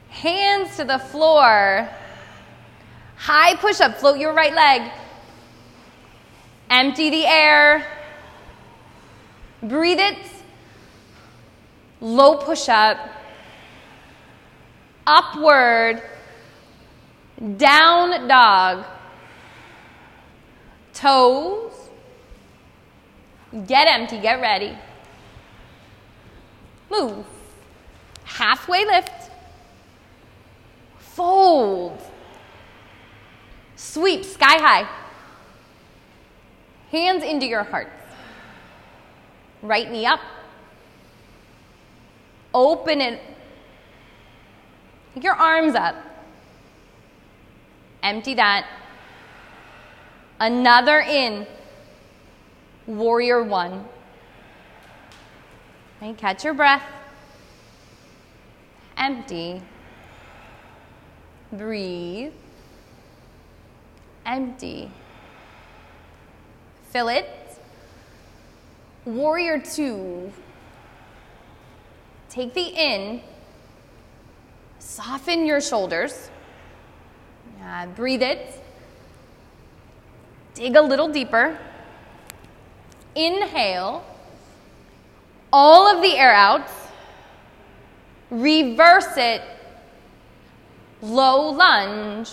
Hands 0.08 0.76
to 0.76 0.84
the 0.84 0.98
floor. 0.98 1.88
High 3.16 3.56
push 3.56 3.80
up. 3.80 3.96
Float 3.96 4.18
your 4.18 4.32
right 4.32 4.54
leg. 4.54 4.90
Empty 6.70 7.10
the 7.10 7.26
air. 7.26 7.84
Breathe 9.62 10.00
it. 10.00 10.18
Low 12.00 12.36
push 12.36 12.68
up. 12.68 12.98
Upward. 15.06 16.02
Down 17.38 18.28
dog. 18.28 18.84
Toes. 20.92 21.72
Get 23.66 23.86
empty, 23.88 24.20
get 24.20 24.40
ready. 24.40 24.76
Move. 26.90 27.24
Halfway 28.24 28.84
lift. 28.84 29.30
Fold. 30.98 32.00
Sweep 33.76 34.24
sky 34.24 34.58
high. 34.58 34.88
Hands 36.90 37.22
into 37.22 37.46
your 37.46 37.64
hearts. 37.64 37.90
Right 39.62 39.90
knee 39.90 40.06
up. 40.06 40.20
Open 42.52 43.00
it. 43.00 43.20
Your 45.20 45.34
arms 45.34 45.74
up. 45.74 45.96
Empty 48.04 48.34
that. 48.34 48.66
Another 50.38 51.00
in. 51.00 51.46
Warrior 52.86 53.42
one. 53.42 53.86
And 56.02 56.16
catch 56.18 56.44
your 56.44 56.52
breath. 56.52 56.84
Empty. 58.98 59.62
Breathe. 61.50 62.32
Empty. 64.26 64.90
Fill 66.90 67.08
it. 67.08 67.26
Warrior 69.06 69.60
two. 69.60 70.30
Take 72.28 72.52
the 72.52 72.66
in. 72.66 73.22
Soften 74.78 75.46
your 75.46 75.62
shoulders. 75.62 76.30
Uh, 77.62 77.86
breathe 77.86 78.22
it. 78.22 78.60
Dig 80.54 80.76
a 80.76 80.82
little 80.82 81.08
deeper. 81.08 81.58
Inhale. 83.14 84.04
All 85.52 85.86
of 85.86 86.02
the 86.02 86.16
air 86.16 86.32
out. 86.32 86.68
Reverse 88.30 89.16
it. 89.16 89.42
Low 91.02 91.50
lunge. 91.50 92.30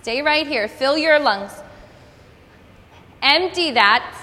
Stay 0.00 0.22
right 0.22 0.46
here. 0.46 0.68
Fill 0.68 0.96
your 0.96 1.18
lungs. 1.18 1.52
Empty 3.22 3.72
that. 3.72 4.14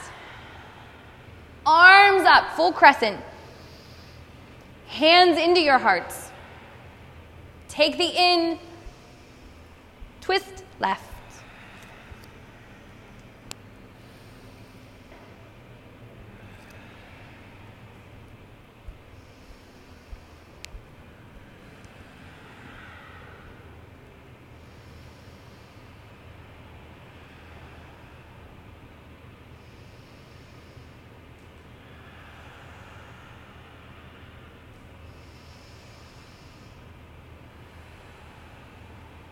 Arms 1.66 2.24
up, 2.24 2.56
full 2.56 2.72
crescent. 2.72 3.20
Hands 4.88 5.38
into 5.38 5.62
your 5.62 5.78
hearts. 5.78 6.32
Take 7.68 7.98
the 7.98 8.06
in 8.06 8.60
Twist 10.32 10.64
left. 10.80 11.11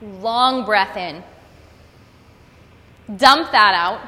Long 0.02 0.66
breath 0.66 0.96
in. 0.96 1.24
Dump 3.18 3.52
that 3.52 3.74
out. 3.74 4.02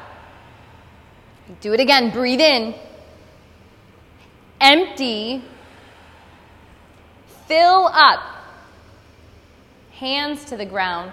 Do 1.60 1.74
it 1.74 1.80
again. 1.80 2.12
Breathe 2.12 2.40
in. 2.40 2.76
Empty. 4.62 5.44
Fill 7.48 7.88
up. 7.88 8.20
Hands 9.92 10.44
to 10.46 10.56
the 10.56 10.66
ground. 10.66 11.12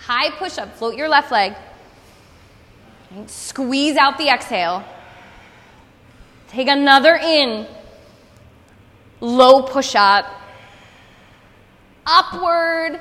High 0.00 0.30
push 0.30 0.58
up. 0.58 0.74
Float 0.76 0.96
your 0.96 1.08
left 1.08 1.30
leg. 1.30 1.54
Squeeze 3.26 3.96
out 3.96 4.18
the 4.18 4.28
exhale. 4.28 4.82
Take 6.48 6.68
another 6.68 7.14
in. 7.14 7.66
Low 9.20 9.62
push 9.62 9.94
up 9.94 10.26
upward, 12.06 13.00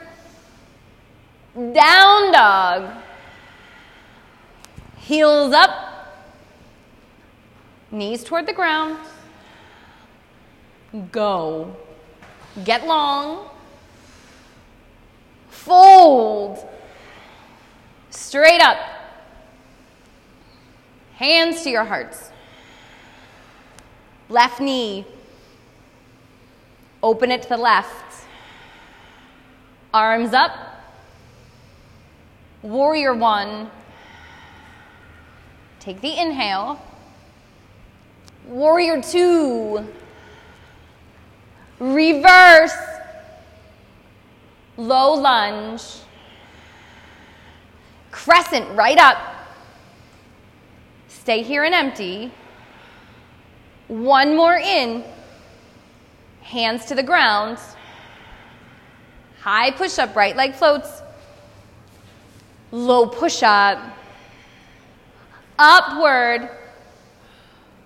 down 1.55 2.31
dog, 2.31 2.91
heels 4.97 5.53
up, 5.53 6.15
knees 7.91 8.23
toward 8.23 8.45
the 8.45 8.53
ground, 8.53 8.97
go, 11.11 11.75
get 12.63 12.85
long, 12.87 13.49
fold, 15.49 16.67
straight 18.09 18.61
up, 18.61 18.77
hands 21.15 21.61
to 21.63 21.69
your 21.69 21.83
hearts, 21.83 22.31
left 24.29 24.59
knee, 24.59 25.05
Open 27.03 27.31
it 27.31 27.41
to 27.41 27.49
the 27.49 27.57
left. 27.57 28.02
Arms 29.93 30.34
up. 30.34 30.51
Warrior 32.63 33.13
one. 33.13 33.69
Take 35.79 36.01
the 36.01 36.17
inhale. 36.17 36.82
Warrior 38.47 39.01
two. 39.01 39.86
Reverse. 41.79 42.75
Low 44.77 45.13
lunge. 45.13 45.84
Crescent 48.10 48.75
right 48.75 48.97
up. 48.97 49.17
Stay 51.08 51.43
here 51.43 51.63
and 51.63 51.75
empty. 51.75 52.32
One 53.88 54.36
more 54.36 54.56
in. 54.56 55.03
Hands 56.41 56.84
to 56.86 56.95
the 56.95 57.03
ground. 57.03 57.60
High 59.43 59.71
push 59.71 59.99
up, 59.99 60.15
right 60.15 60.38
leg 60.38 60.56
floats. 60.56 61.01
Low 62.71 63.08
push 63.08 63.43
up. 63.43 63.77
Upward. 65.60 66.49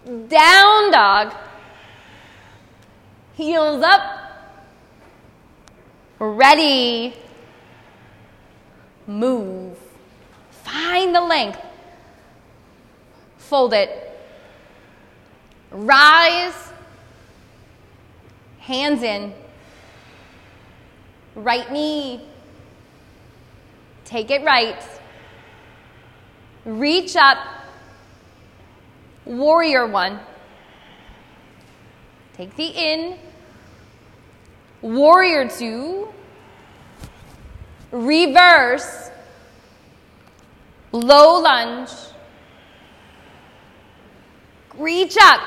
Down 0.05 0.91
dog. 0.91 1.33
Heels 3.33 3.81
up. 3.81 4.01
Ready. 6.19 7.15
Move. 9.07 9.79
Find 10.63 11.15
the 11.15 11.21
length. 11.21 11.59
Fold 13.39 13.73
it. 13.73 14.15
Rise. 15.71 16.71
Hands 18.59 19.01
in. 19.01 19.33
Right 21.37 21.71
knee. 21.71 22.19
Take 24.05 24.31
it 24.31 24.43
right. 24.43 24.83
Reach 26.65 27.15
up. 27.15 27.37
Warrior 29.23 29.85
one. 29.85 30.19
Take 32.33 32.55
the 32.55 32.65
in. 32.65 33.19
Warrior 34.81 35.47
two. 35.47 36.07
Reverse. 37.91 39.11
Low 40.91 41.39
lunge. 41.39 41.91
Reach 44.75 45.15
up. 45.21 45.41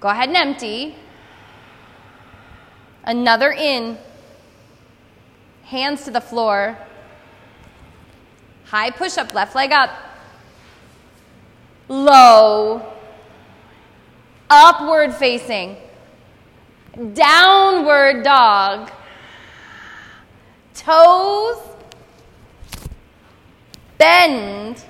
Go 0.00 0.08
ahead 0.08 0.28
and 0.28 0.36
empty. 0.36 0.96
Another 3.04 3.50
in. 3.50 3.98
Hands 5.64 6.02
to 6.04 6.10
the 6.10 6.20
floor. 6.20 6.78
High 8.66 8.90
push 8.90 9.18
up, 9.18 9.34
left 9.34 9.54
leg 9.54 9.72
up. 9.72 9.90
Low. 11.88 12.92
Upward 14.48 15.14
facing. 15.14 15.76
Downward 17.14 18.22
dog. 18.22 18.90
Toes. 20.74 21.58
Bend. 23.98 24.82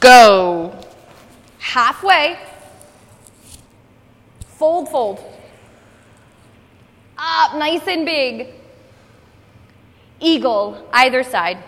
Go. 0.00 0.78
Halfway. 1.58 2.38
Fold, 4.46 4.88
fold. 4.88 5.35
Up, 7.18 7.56
nice 7.56 7.86
and 7.86 8.04
big. 8.04 8.48
Eagle, 10.20 10.88
either 10.92 11.22
side. 11.22 11.58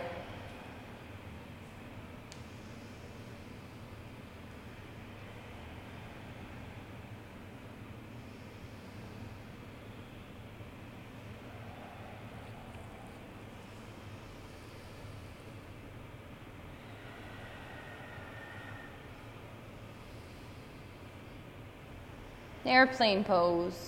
Airplane 22.67 23.25
pose. 23.25 23.88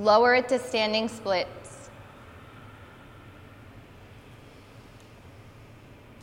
Lower 0.00 0.34
it 0.34 0.48
to 0.48 0.58
standing 0.58 1.08
splits. 1.08 1.90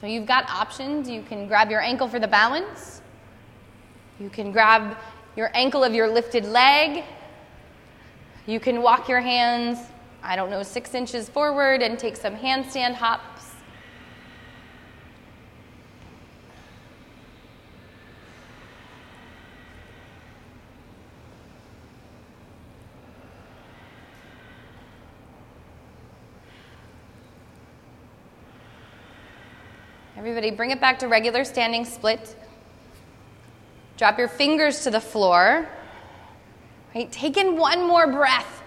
So 0.02 0.08
you've 0.08 0.26
got 0.26 0.50
options. 0.50 1.08
You 1.08 1.22
can 1.22 1.48
grab 1.48 1.70
your 1.70 1.82
ankle 1.82 2.08
for 2.08 2.20
the 2.20 2.28
balance. 2.28 3.02
You 4.20 4.30
can 4.30 4.52
grab 4.52 4.98
your 5.36 5.52
ankle 5.54 5.84
of 5.84 5.94
your 5.94 6.08
lifted 6.08 6.46
leg. 6.46 7.04
You 8.48 8.60
can 8.60 8.82
walk 8.82 9.08
your 9.08 9.22
hands, 9.22 9.78
I 10.24 10.36
don't 10.36 10.50
know, 10.50 10.63
six 10.63 10.96
inches 10.96 11.30
forward 11.30 11.84
and 11.84 12.00
take 12.00 12.16
some 12.16 12.36
handstand 12.36 12.96
hops. 12.96 13.47
Bring 30.38 30.71
it 30.71 30.80
back 30.80 31.00
to 31.00 31.08
regular 31.08 31.43
standing 31.43 31.84
split. 31.84 32.36
Drop 33.97 34.19
your 34.19 34.28
fingers 34.28 34.84
to 34.84 34.91
the 34.91 35.02
floor. 35.02 35.67
Right? 36.93 37.12
Take 37.12 37.38
in 37.38 37.58
one 37.58 37.88
more 37.88 38.12
breath. 38.12 38.62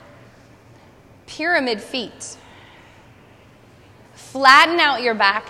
Pyramid 1.27 1.81
feet. 1.81 2.37
Flatten 4.15 4.81
out 4.81 5.03
your 5.03 5.15
back 5.15 5.49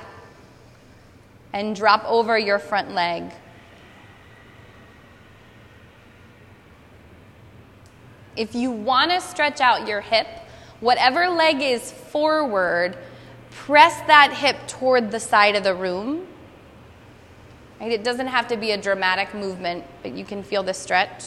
and 1.52 1.74
drop 1.74 2.04
over 2.04 2.38
your 2.38 2.58
front 2.58 2.92
leg. 2.92 3.24
If 8.36 8.54
you 8.54 8.70
want 8.70 9.10
to 9.10 9.20
stretch 9.20 9.60
out 9.60 9.88
your 9.88 10.00
hip, 10.00 10.26
whatever 10.80 11.28
leg 11.28 11.60
is 11.60 11.90
forward, 11.90 12.96
press 13.50 14.00
that 14.06 14.32
hip 14.32 14.56
toward 14.66 15.10
the 15.10 15.20
side 15.20 15.56
of 15.56 15.64
the 15.64 15.74
room. 15.74 16.26
Right? 17.80 17.92
It 17.92 18.04
doesn't 18.04 18.28
have 18.28 18.48
to 18.48 18.56
be 18.56 18.72
a 18.72 18.76
dramatic 18.76 19.34
movement, 19.34 19.84
but 20.02 20.12
you 20.12 20.24
can 20.24 20.42
feel 20.42 20.62
the 20.62 20.74
stretch. 20.74 21.24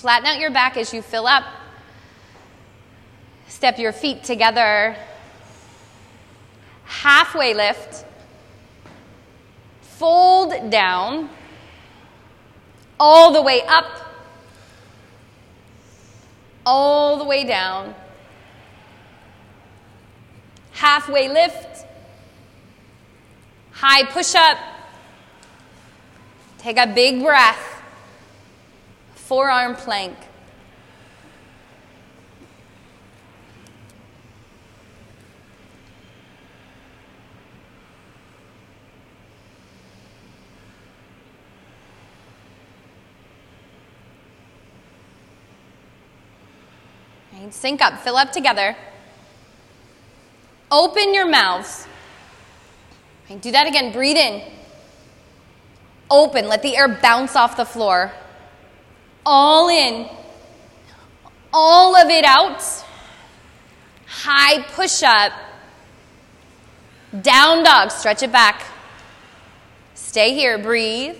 Flatten 0.00 0.26
out 0.26 0.38
your 0.38 0.50
back 0.50 0.76
as 0.76 0.94
you 0.94 1.02
fill 1.02 1.26
up. 1.26 1.44
Step 3.48 3.78
your 3.78 3.92
feet 3.92 4.24
together. 4.24 4.96
Halfway 6.84 7.52
lift 7.52 8.06
fold 10.00 10.70
down 10.70 11.28
all 12.98 13.34
the 13.34 13.42
way 13.42 13.60
up, 13.68 13.84
all 16.64 17.18
the 17.18 17.24
way 17.26 17.44
down, 17.44 17.94
halfway 20.72 21.28
lift, 21.28 21.84
high 23.72 24.04
push 24.04 24.34
up, 24.34 24.56
take 26.56 26.78
a 26.78 26.86
big 26.86 27.22
breath, 27.22 27.82
forearm 29.14 29.74
plank. 29.74 30.16
Okay, 47.40 47.50
sync 47.52 47.80
up, 47.80 47.98
fill 48.00 48.16
up 48.16 48.32
together. 48.32 48.76
Open 50.70 51.14
your 51.14 51.26
mouths. 51.26 51.86
Okay, 53.24 53.36
do 53.36 53.50
that 53.52 53.66
again. 53.66 53.92
Breathe 53.92 54.18
in. 54.18 54.42
Open. 56.10 56.48
Let 56.48 56.62
the 56.62 56.76
air 56.76 56.88
bounce 56.88 57.36
off 57.36 57.56
the 57.56 57.64
floor. 57.64 58.12
All 59.24 59.68
in. 59.68 60.08
All 61.52 61.96
of 61.96 62.10
it 62.10 62.24
out. 62.24 62.62
High 64.06 64.62
push 64.74 65.02
up. 65.02 65.32
Down 67.22 67.64
dog. 67.64 67.90
Stretch 67.90 68.22
it 68.22 68.32
back. 68.32 68.64
Stay 69.94 70.34
here. 70.34 70.58
Breathe. 70.58 71.16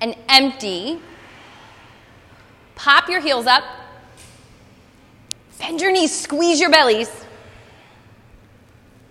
And 0.00 0.14
empty. 0.28 1.00
Pop 2.76 3.08
your 3.08 3.20
heels 3.20 3.46
up. 3.46 3.64
Bend 5.66 5.80
your 5.80 5.92
knees. 5.92 6.12
Squeeze 6.14 6.60
your 6.60 6.70
bellies. 6.70 7.10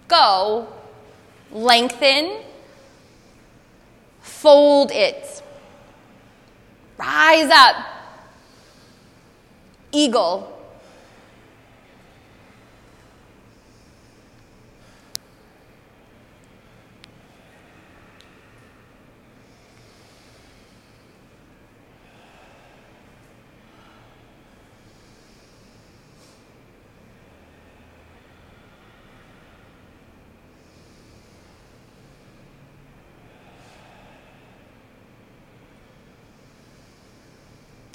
Go. 0.08 0.68
Lengthen. 1.52 2.42
Fold 4.22 4.92
it. 4.92 5.42
Rise 6.98 7.50
up. 7.50 7.76
Eagle. 9.92 10.53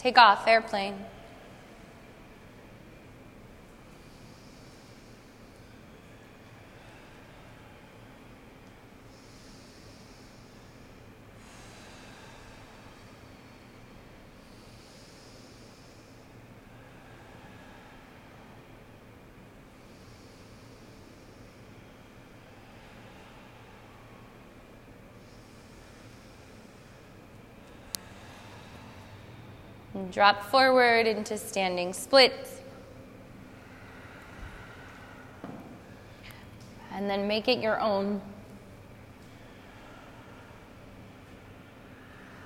Take 0.08 0.16
off, 0.16 0.48
airplane. 0.48 1.04
And 29.98 30.12
drop 30.12 30.44
forward 30.44 31.08
into 31.08 31.36
standing 31.36 31.92
splits. 31.92 32.60
And 36.92 37.10
then 37.10 37.26
make 37.26 37.48
it 37.48 37.58
your 37.58 37.80
own. 37.80 38.20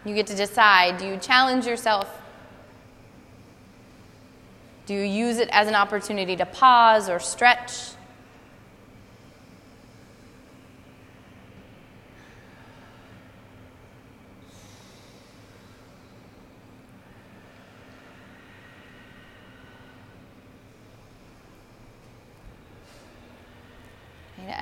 You 0.07 0.14
get 0.14 0.26
to 0.28 0.34
decide 0.34 0.96
do 0.96 1.07
you 1.07 1.18
challenge 1.18 1.66
yourself? 1.66 2.22
Do 4.86 4.94
you 4.94 5.03
use 5.03 5.36
it 5.36 5.50
as 5.53 5.68
an 5.68 5.74
opportunity 5.74 6.36
to 6.36 6.46
pause 6.46 7.11
or 7.11 7.20
stretch? 7.20 7.90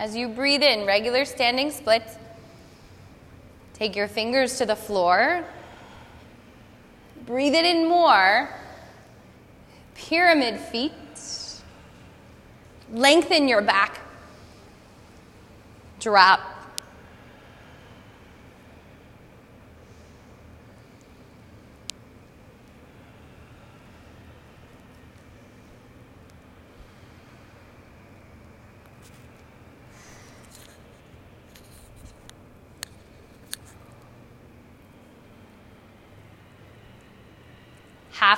As 0.00 0.16
you 0.16 0.28
breathe 0.28 0.62
in, 0.62 0.86
regular 0.86 1.26
standing 1.26 1.70
splits, 1.70 2.16
take 3.74 3.94
your 3.94 4.08
fingers 4.08 4.56
to 4.56 4.64
the 4.64 4.74
floor. 4.74 5.44
Breathe 7.26 7.52
it 7.52 7.66
in 7.66 7.86
more. 7.86 8.48
Pyramid 9.94 10.58
feet. 10.58 10.92
Lengthen 12.90 13.46
your 13.46 13.60
back. 13.60 14.00
Drop. 15.98 16.40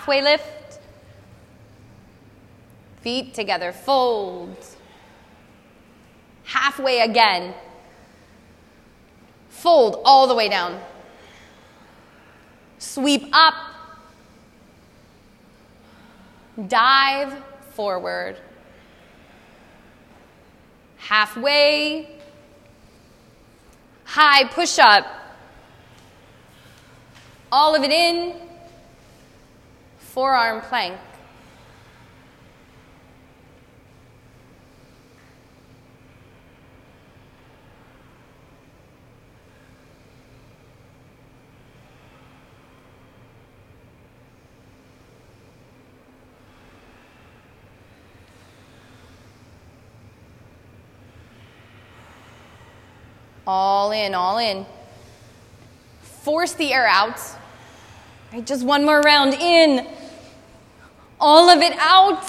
Halfway 0.03 0.21
lift. 0.21 0.81
Feet 3.03 3.35
together, 3.35 3.71
fold. 3.71 4.57
Halfway 6.43 7.03
again. 7.03 7.55
Fold 9.49 10.03
all 10.05 10.27
the 10.27 10.35
way 10.35 10.49
down. 10.49 10.81
Sweep 12.79 13.29
up. 13.33 13.55
Dive 16.67 17.41
forward. 17.71 18.39
Halfway. 20.97 22.09
High 24.03 24.49
push 24.49 24.81
up. 24.81 25.07
All 27.53 27.77
of 27.77 27.85
it 27.85 27.93
in 27.93 28.52
forearm 30.13 30.61
plank. 30.61 30.99
All 53.47 53.93
in, 53.93 54.15
all 54.15 54.37
in. 54.37 54.67
Force 56.03 56.53
the 56.53 56.75
air 56.75 56.87
out. 56.87 57.19
Right, 58.31 58.45
just 58.45 58.63
one 58.63 58.85
more 58.85 59.01
round 59.01 59.33
in. 59.33 59.87
All 61.23 61.49
of 61.49 61.63
it 61.63 61.75
out. 61.79 62.29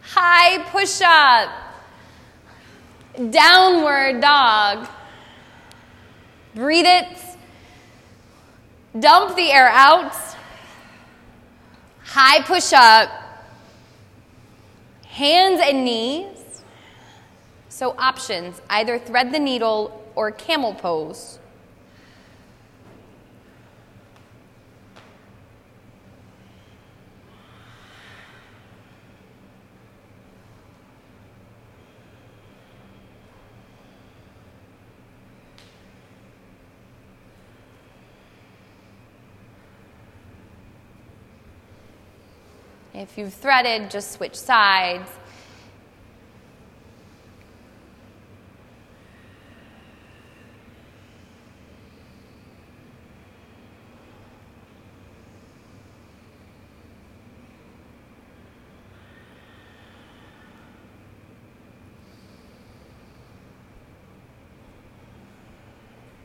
High 0.00 0.62
push 0.70 1.02
up. 1.04 1.50
Downward 3.30 4.22
dog. 4.22 4.88
Breathe 6.54 6.86
it. 6.86 7.18
Dump 8.98 9.36
the 9.36 9.52
air 9.52 9.68
out. 9.68 10.14
High 12.04 12.40
push 12.40 12.72
up. 12.72 13.10
Hands 15.04 15.60
and 15.62 15.84
knees. 15.84 16.62
So, 17.68 17.94
options 17.98 18.62
either 18.70 18.98
thread 18.98 19.30
the 19.30 19.38
needle 19.38 20.10
or 20.14 20.30
camel 20.30 20.72
pose. 20.72 21.38
If 42.98 43.16
you've 43.16 43.32
threaded, 43.32 43.92
just 43.92 44.10
switch 44.10 44.34
sides. 44.34 45.08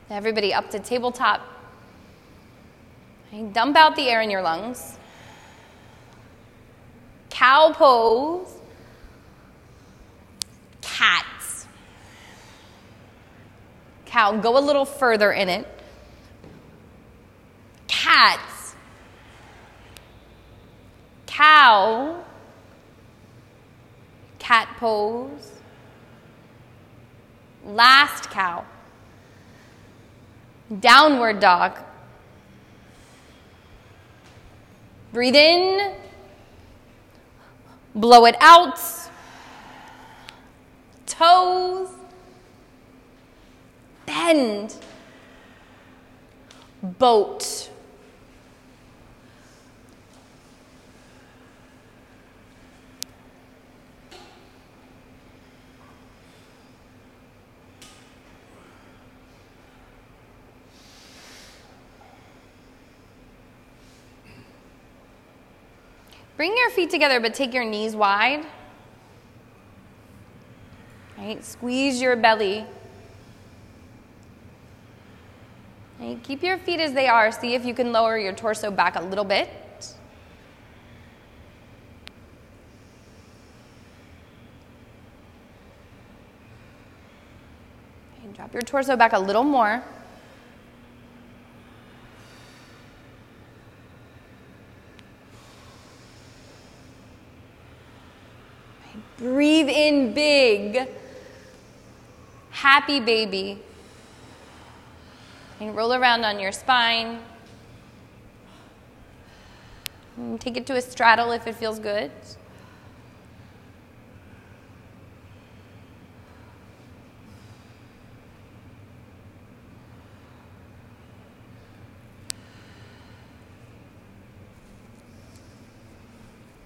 Everybody 0.10 0.56
up 0.56 0.72
to 0.72 0.80
tabletop. 0.80 1.42
Dump 3.52 3.78
out 3.78 3.96
the 3.96 4.10
air 4.10 4.22
in 4.22 4.32
your 4.32 4.42
lungs. 4.42 4.98
Cow 7.54 7.72
pose. 7.72 8.52
Cats. 10.82 11.68
Cow, 14.08 14.38
go 14.38 14.58
a 14.58 14.60
little 14.60 14.86
further 14.86 15.32
in 15.32 15.50
it. 15.50 15.68
Cats. 17.88 18.74
Cow. 21.28 22.24
Cat 24.40 24.68
pose. 24.80 25.52
Last 27.64 28.32
cow. 28.32 28.66
Downward 30.80 31.40
dog. 31.40 31.78
Breathe 35.12 35.36
in. 35.36 36.03
Blow 37.96 38.26
it 38.26 38.36
out. 38.40 38.80
Toes. 41.06 41.90
Bend. 44.06 44.76
Boat. 46.82 47.70
Bring 66.44 66.58
your 66.58 66.72
feet 66.72 66.90
together, 66.90 67.22
but 67.22 67.34
take 67.34 67.54
your 67.54 67.64
knees 67.64 67.96
wide. 67.96 68.46
Right? 71.18 71.42
Squeeze 71.42 72.02
your 72.02 72.18
belly. 72.18 72.66
Right? 76.02 76.22
Keep 76.22 76.44
your 76.44 76.58
feet 76.58 76.82
as 76.82 76.92
they 76.92 77.08
are. 77.08 77.32
See 77.32 77.54
if 77.54 77.64
you 77.64 77.74
can 77.74 77.94
lower 77.94 78.18
your 78.18 78.34
torso 78.34 78.72
back 78.72 78.98
a 78.98 79.02
little 79.02 79.24
bit. 79.24 79.48
Drop 88.34 88.52
your 88.52 88.64
torso 88.64 88.98
back 88.98 89.14
a 89.14 89.20
little 89.20 89.46
more. 89.46 89.82
Breathe 99.24 99.70
in 99.70 100.14
big. 100.14 100.86
Happy 102.52 103.00
baby. 103.00 103.58
And 105.62 105.74
roll 105.74 105.94
around 105.94 106.26
on 106.26 106.42
your 106.42 106.52
spine. 106.52 107.20
And 110.18 110.42
take 110.42 110.58
it 110.58 110.66
to 110.66 110.76
a 110.76 110.82
straddle 110.82 111.32
if 111.32 111.48
it 111.48 111.56
feels 111.56 111.80
good. 111.80 112.12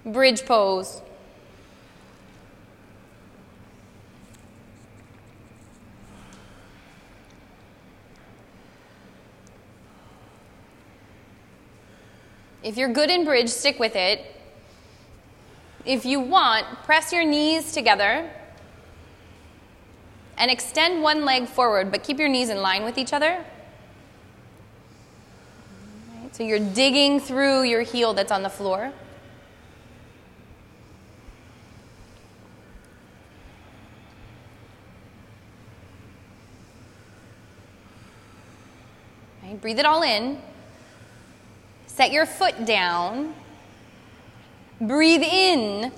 Bridge 0.04 0.44
pose. 0.44 1.02
If 12.68 12.76
you're 12.76 12.92
good 12.92 13.08
in 13.08 13.24
bridge, 13.24 13.48
stick 13.48 13.78
with 13.78 13.96
it. 13.96 14.20
If 15.86 16.04
you 16.04 16.20
want, 16.20 16.66
press 16.84 17.14
your 17.14 17.24
knees 17.24 17.72
together 17.72 18.30
and 20.36 20.50
extend 20.50 21.02
one 21.02 21.24
leg 21.24 21.48
forward, 21.48 21.90
but 21.90 22.04
keep 22.04 22.18
your 22.18 22.28
knees 22.28 22.50
in 22.50 22.60
line 22.60 22.84
with 22.84 22.98
each 22.98 23.14
other. 23.14 23.42
So 26.32 26.42
you're 26.42 26.58
digging 26.58 27.20
through 27.20 27.62
your 27.62 27.80
heel 27.80 28.12
that's 28.12 28.30
on 28.30 28.42
the 28.42 28.50
floor. 28.50 28.92
Right, 39.42 39.58
breathe 39.58 39.78
it 39.78 39.86
all 39.86 40.02
in. 40.02 40.38
Set 41.98 42.12
your 42.12 42.26
foot 42.26 42.64
down. 42.64 43.34
Breathe 44.80 45.24
in. 45.24 45.90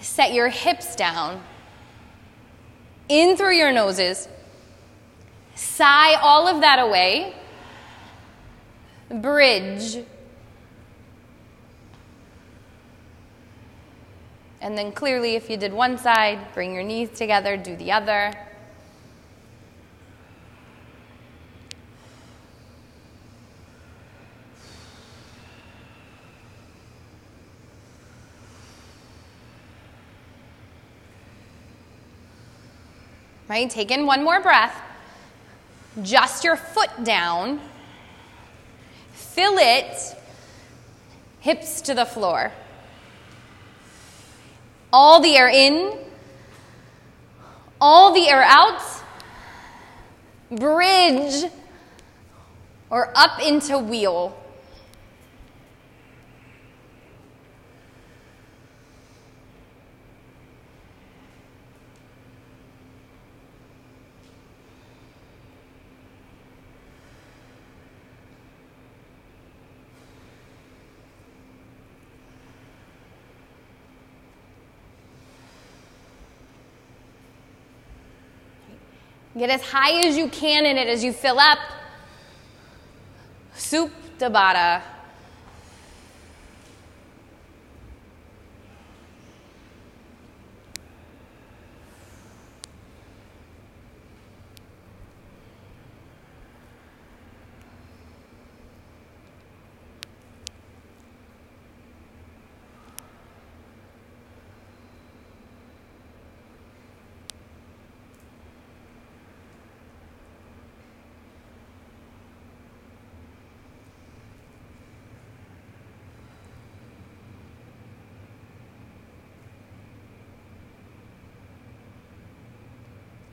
Set 0.00 0.32
your 0.32 0.48
hips 0.48 0.96
down. 0.96 1.42
In 3.06 3.36
through 3.36 3.54
your 3.54 3.70
noses. 3.70 4.28
Sigh 5.54 6.14
all 6.14 6.48
of 6.48 6.62
that 6.62 6.78
away. 6.78 7.34
Bridge. 9.10 10.06
And 14.62 14.78
then 14.78 14.90
clearly, 14.90 15.34
if 15.34 15.50
you 15.50 15.58
did 15.58 15.74
one 15.74 15.98
side, 15.98 16.38
bring 16.54 16.72
your 16.72 16.82
knees 16.82 17.10
together, 17.10 17.58
do 17.58 17.76
the 17.76 17.92
other. 17.92 18.32
Right? 33.52 33.68
Take 33.68 33.90
in 33.90 34.06
one 34.06 34.24
more 34.24 34.40
breath. 34.40 34.74
Just 36.00 36.42
your 36.42 36.56
foot 36.56 37.04
down. 37.04 37.60
Fill 39.12 39.58
it, 39.58 40.16
hips 41.40 41.82
to 41.82 41.92
the 41.92 42.06
floor. 42.06 42.50
All 44.90 45.20
the 45.20 45.36
air 45.36 45.50
in, 45.50 45.98
all 47.78 48.14
the 48.14 48.26
air 48.26 48.42
out. 48.42 48.80
Bridge 50.50 51.50
or 52.88 53.12
up 53.14 53.38
into 53.46 53.78
wheel. 53.78 54.34
Get 79.42 79.50
as 79.50 79.62
high 79.62 80.06
as 80.06 80.16
you 80.16 80.28
can 80.28 80.64
in 80.66 80.78
it 80.78 80.86
as 80.86 81.02
you 81.02 81.12
fill 81.12 81.40
up. 81.40 81.58
Supta 83.56 84.30
Baddha. 84.30 84.82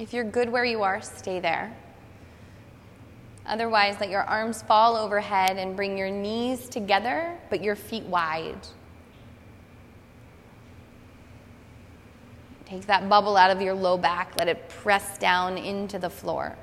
If 0.09 0.13
you're 0.15 0.23
good 0.23 0.49
where 0.49 0.65
you 0.65 0.81
are, 0.81 1.01
stay 1.01 1.39
there. 1.39 1.71
Otherwise, 3.45 3.97
let 3.99 4.09
your 4.09 4.23
arms 4.23 4.63
fall 4.63 4.95
overhead 4.95 5.57
and 5.57 5.75
bring 5.75 5.99
your 5.99 6.09
knees 6.09 6.67
together, 6.67 7.37
but 7.51 7.63
your 7.63 7.75
feet 7.75 8.05
wide. 8.05 8.57
Take 12.65 12.87
that 12.87 13.07
bubble 13.07 13.37
out 13.37 13.51
of 13.51 13.61
your 13.61 13.75
low 13.75 13.99
back, 13.99 14.33
let 14.39 14.47
it 14.47 14.67
press 14.67 15.19
down 15.19 15.59
into 15.59 15.99
the 15.99 16.09
floor. 16.09 16.57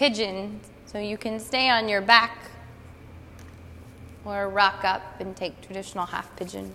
Pigeon, 0.00 0.58
so 0.86 0.98
you 0.98 1.18
can 1.18 1.38
stay 1.38 1.68
on 1.68 1.86
your 1.86 2.00
back 2.00 2.50
or 4.24 4.48
rock 4.48 4.82
up 4.82 5.20
and 5.20 5.36
take 5.36 5.60
traditional 5.60 6.06
half 6.06 6.34
pigeon. 6.36 6.72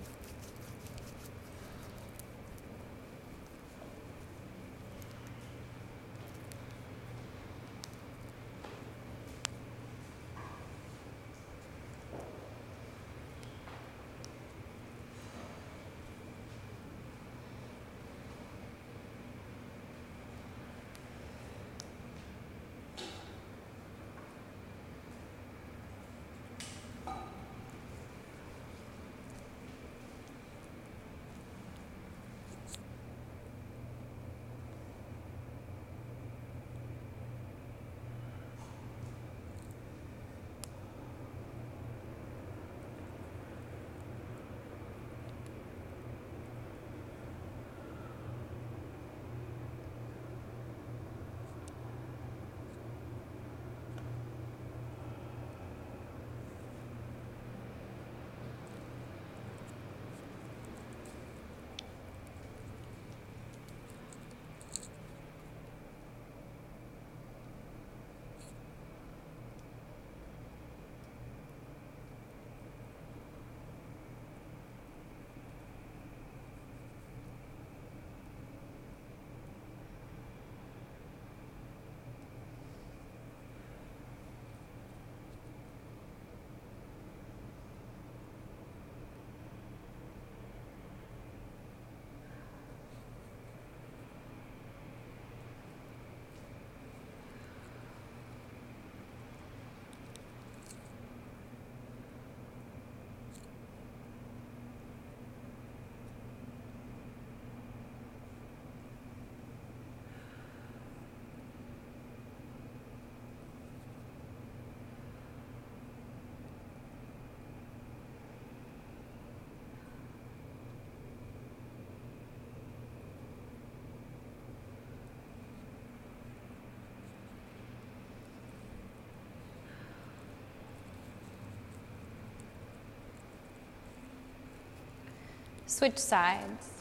Switch 135.75 135.97
sides. 135.97 136.74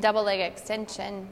Double 0.00 0.22
leg 0.24 0.40
extension. 0.40 1.28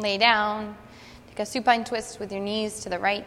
Lay 0.00 0.16
down. 0.16 0.76
Take 1.28 1.40
a 1.40 1.46
supine 1.46 1.82
twist 1.82 2.20
with 2.20 2.30
your 2.30 2.40
knees 2.40 2.80
to 2.80 2.88
the 2.88 3.00
right. 3.00 3.26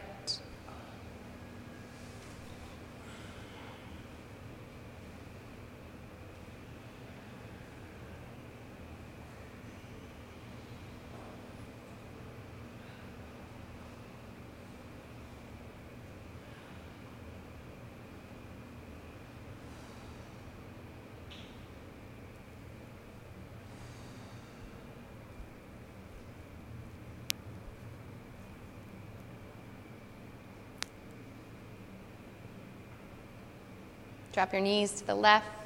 Drop 34.32 34.54
your 34.54 34.62
knees 34.62 34.92
to 34.94 35.08
the 35.08 35.16
left. 35.16 35.61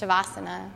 Shavasana. 0.00 0.70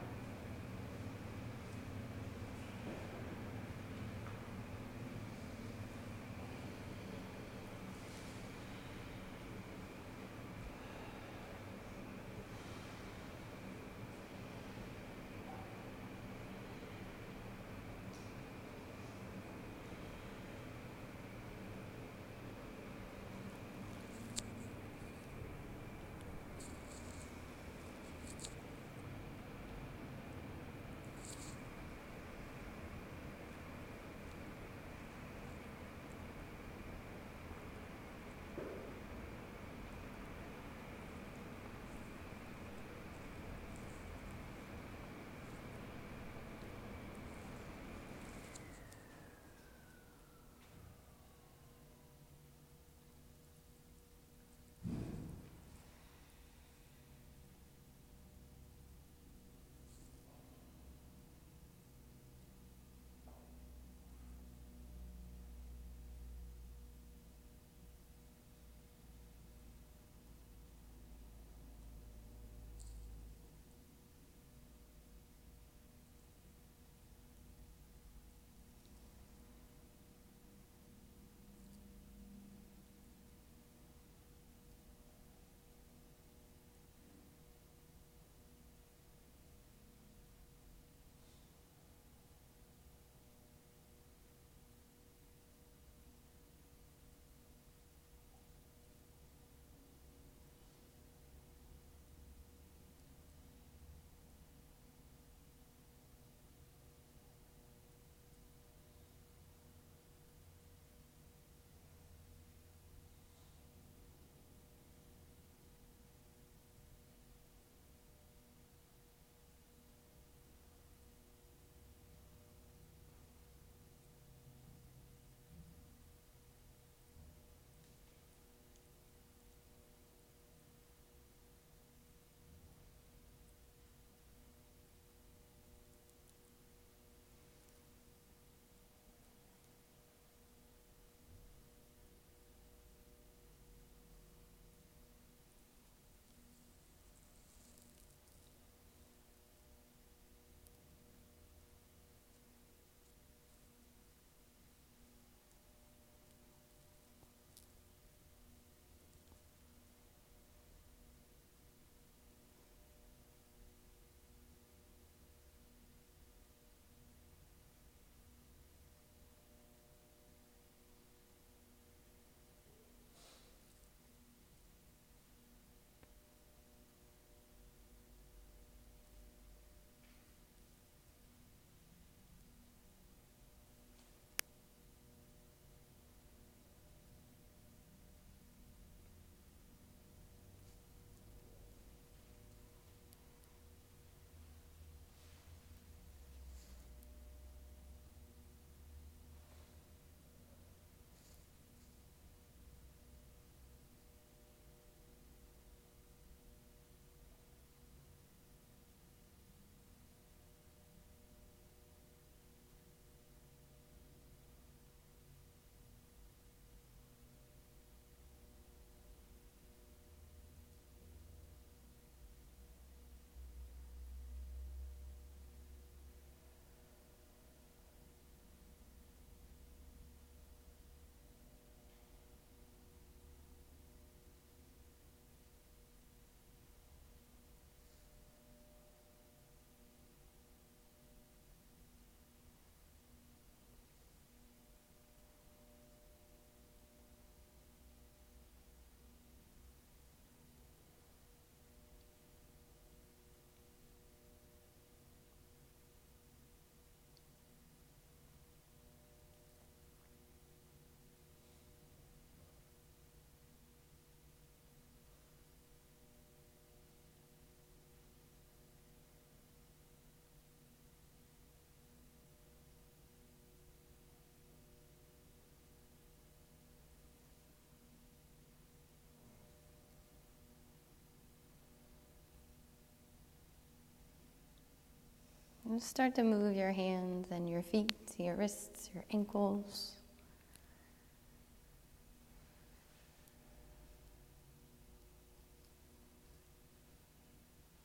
Start 285.79 286.15
to 286.17 286.23
move 286.23 286.55
your 286.55 286.73
hands 286.73 287.29
and 287.31 287.49
your 287.49 287.63
feet, 287.63 287.93
your 288.17 288.37
wrists, 288.37 288.91
your 288.95 289.05
ankles. 289.13 289.93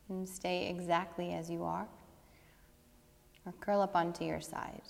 And 0.10 0.28
stay 0.28 0.70
exactly 0.70 1.34
as 1.34 1.50
you 1.50 1.64
are, 1.64 1.88
or 3.46 3.54
curl 3.60 3.82
up 3.82 3.96
onto 3.96 4.24
your 4.24 4.42
side. 4.42 4.82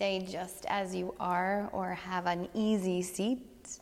Stay 0.00 0.26
just 0.26 0.64
as 0.66 0.94
you 0.94 1.14
are 1.20 1.68
or 1.74 1.92
have 1.92 2.24
an 2.24 2.48
easy 2.54 3.02
seat. 3.02 3.80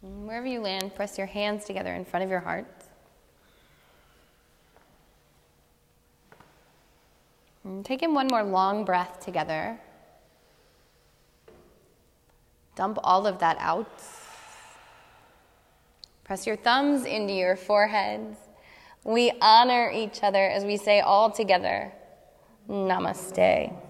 Wherever 0.00 0.46
you 0.46 0.60
land, 0.60 0.94
press 0.94 1.18
your 1.18 1.26
hands 1.26 1.66
together 1.66 1.92
in 1.92 2.06
front 2.06 2.24
of 2.24 2.30
your 2.30 2.40
heart. 2.40 2.66
And 7.62 7.84
take 7.84 8.02
in 8.02 8.14
one 8.14 8.26
more 8.26 8.42
long 8.42 8.86
breath 8.86 9.20
together. 9.20 9.78
Dump 12.74 12.98
all 13.04 13.26
of 13.26 13.38
that 13.40 13.58
out. 13.60 14.02
Press 16.24 16.46
your 16.46 16.56
thumbs 16.56 17.04
into 17.04 17.34
your 17.34 17.54
foreheads. 17.54 18.38
We 19.04 19.30
honor 19.42 19.90
each 19.94 20.22
other 20.22 20.48
as 20.48 20.64
we 20.64 20.78
say 20.78 21.00
all 21.00 21.30
together. 21.30 21.92
Namaste. 22.68 23.87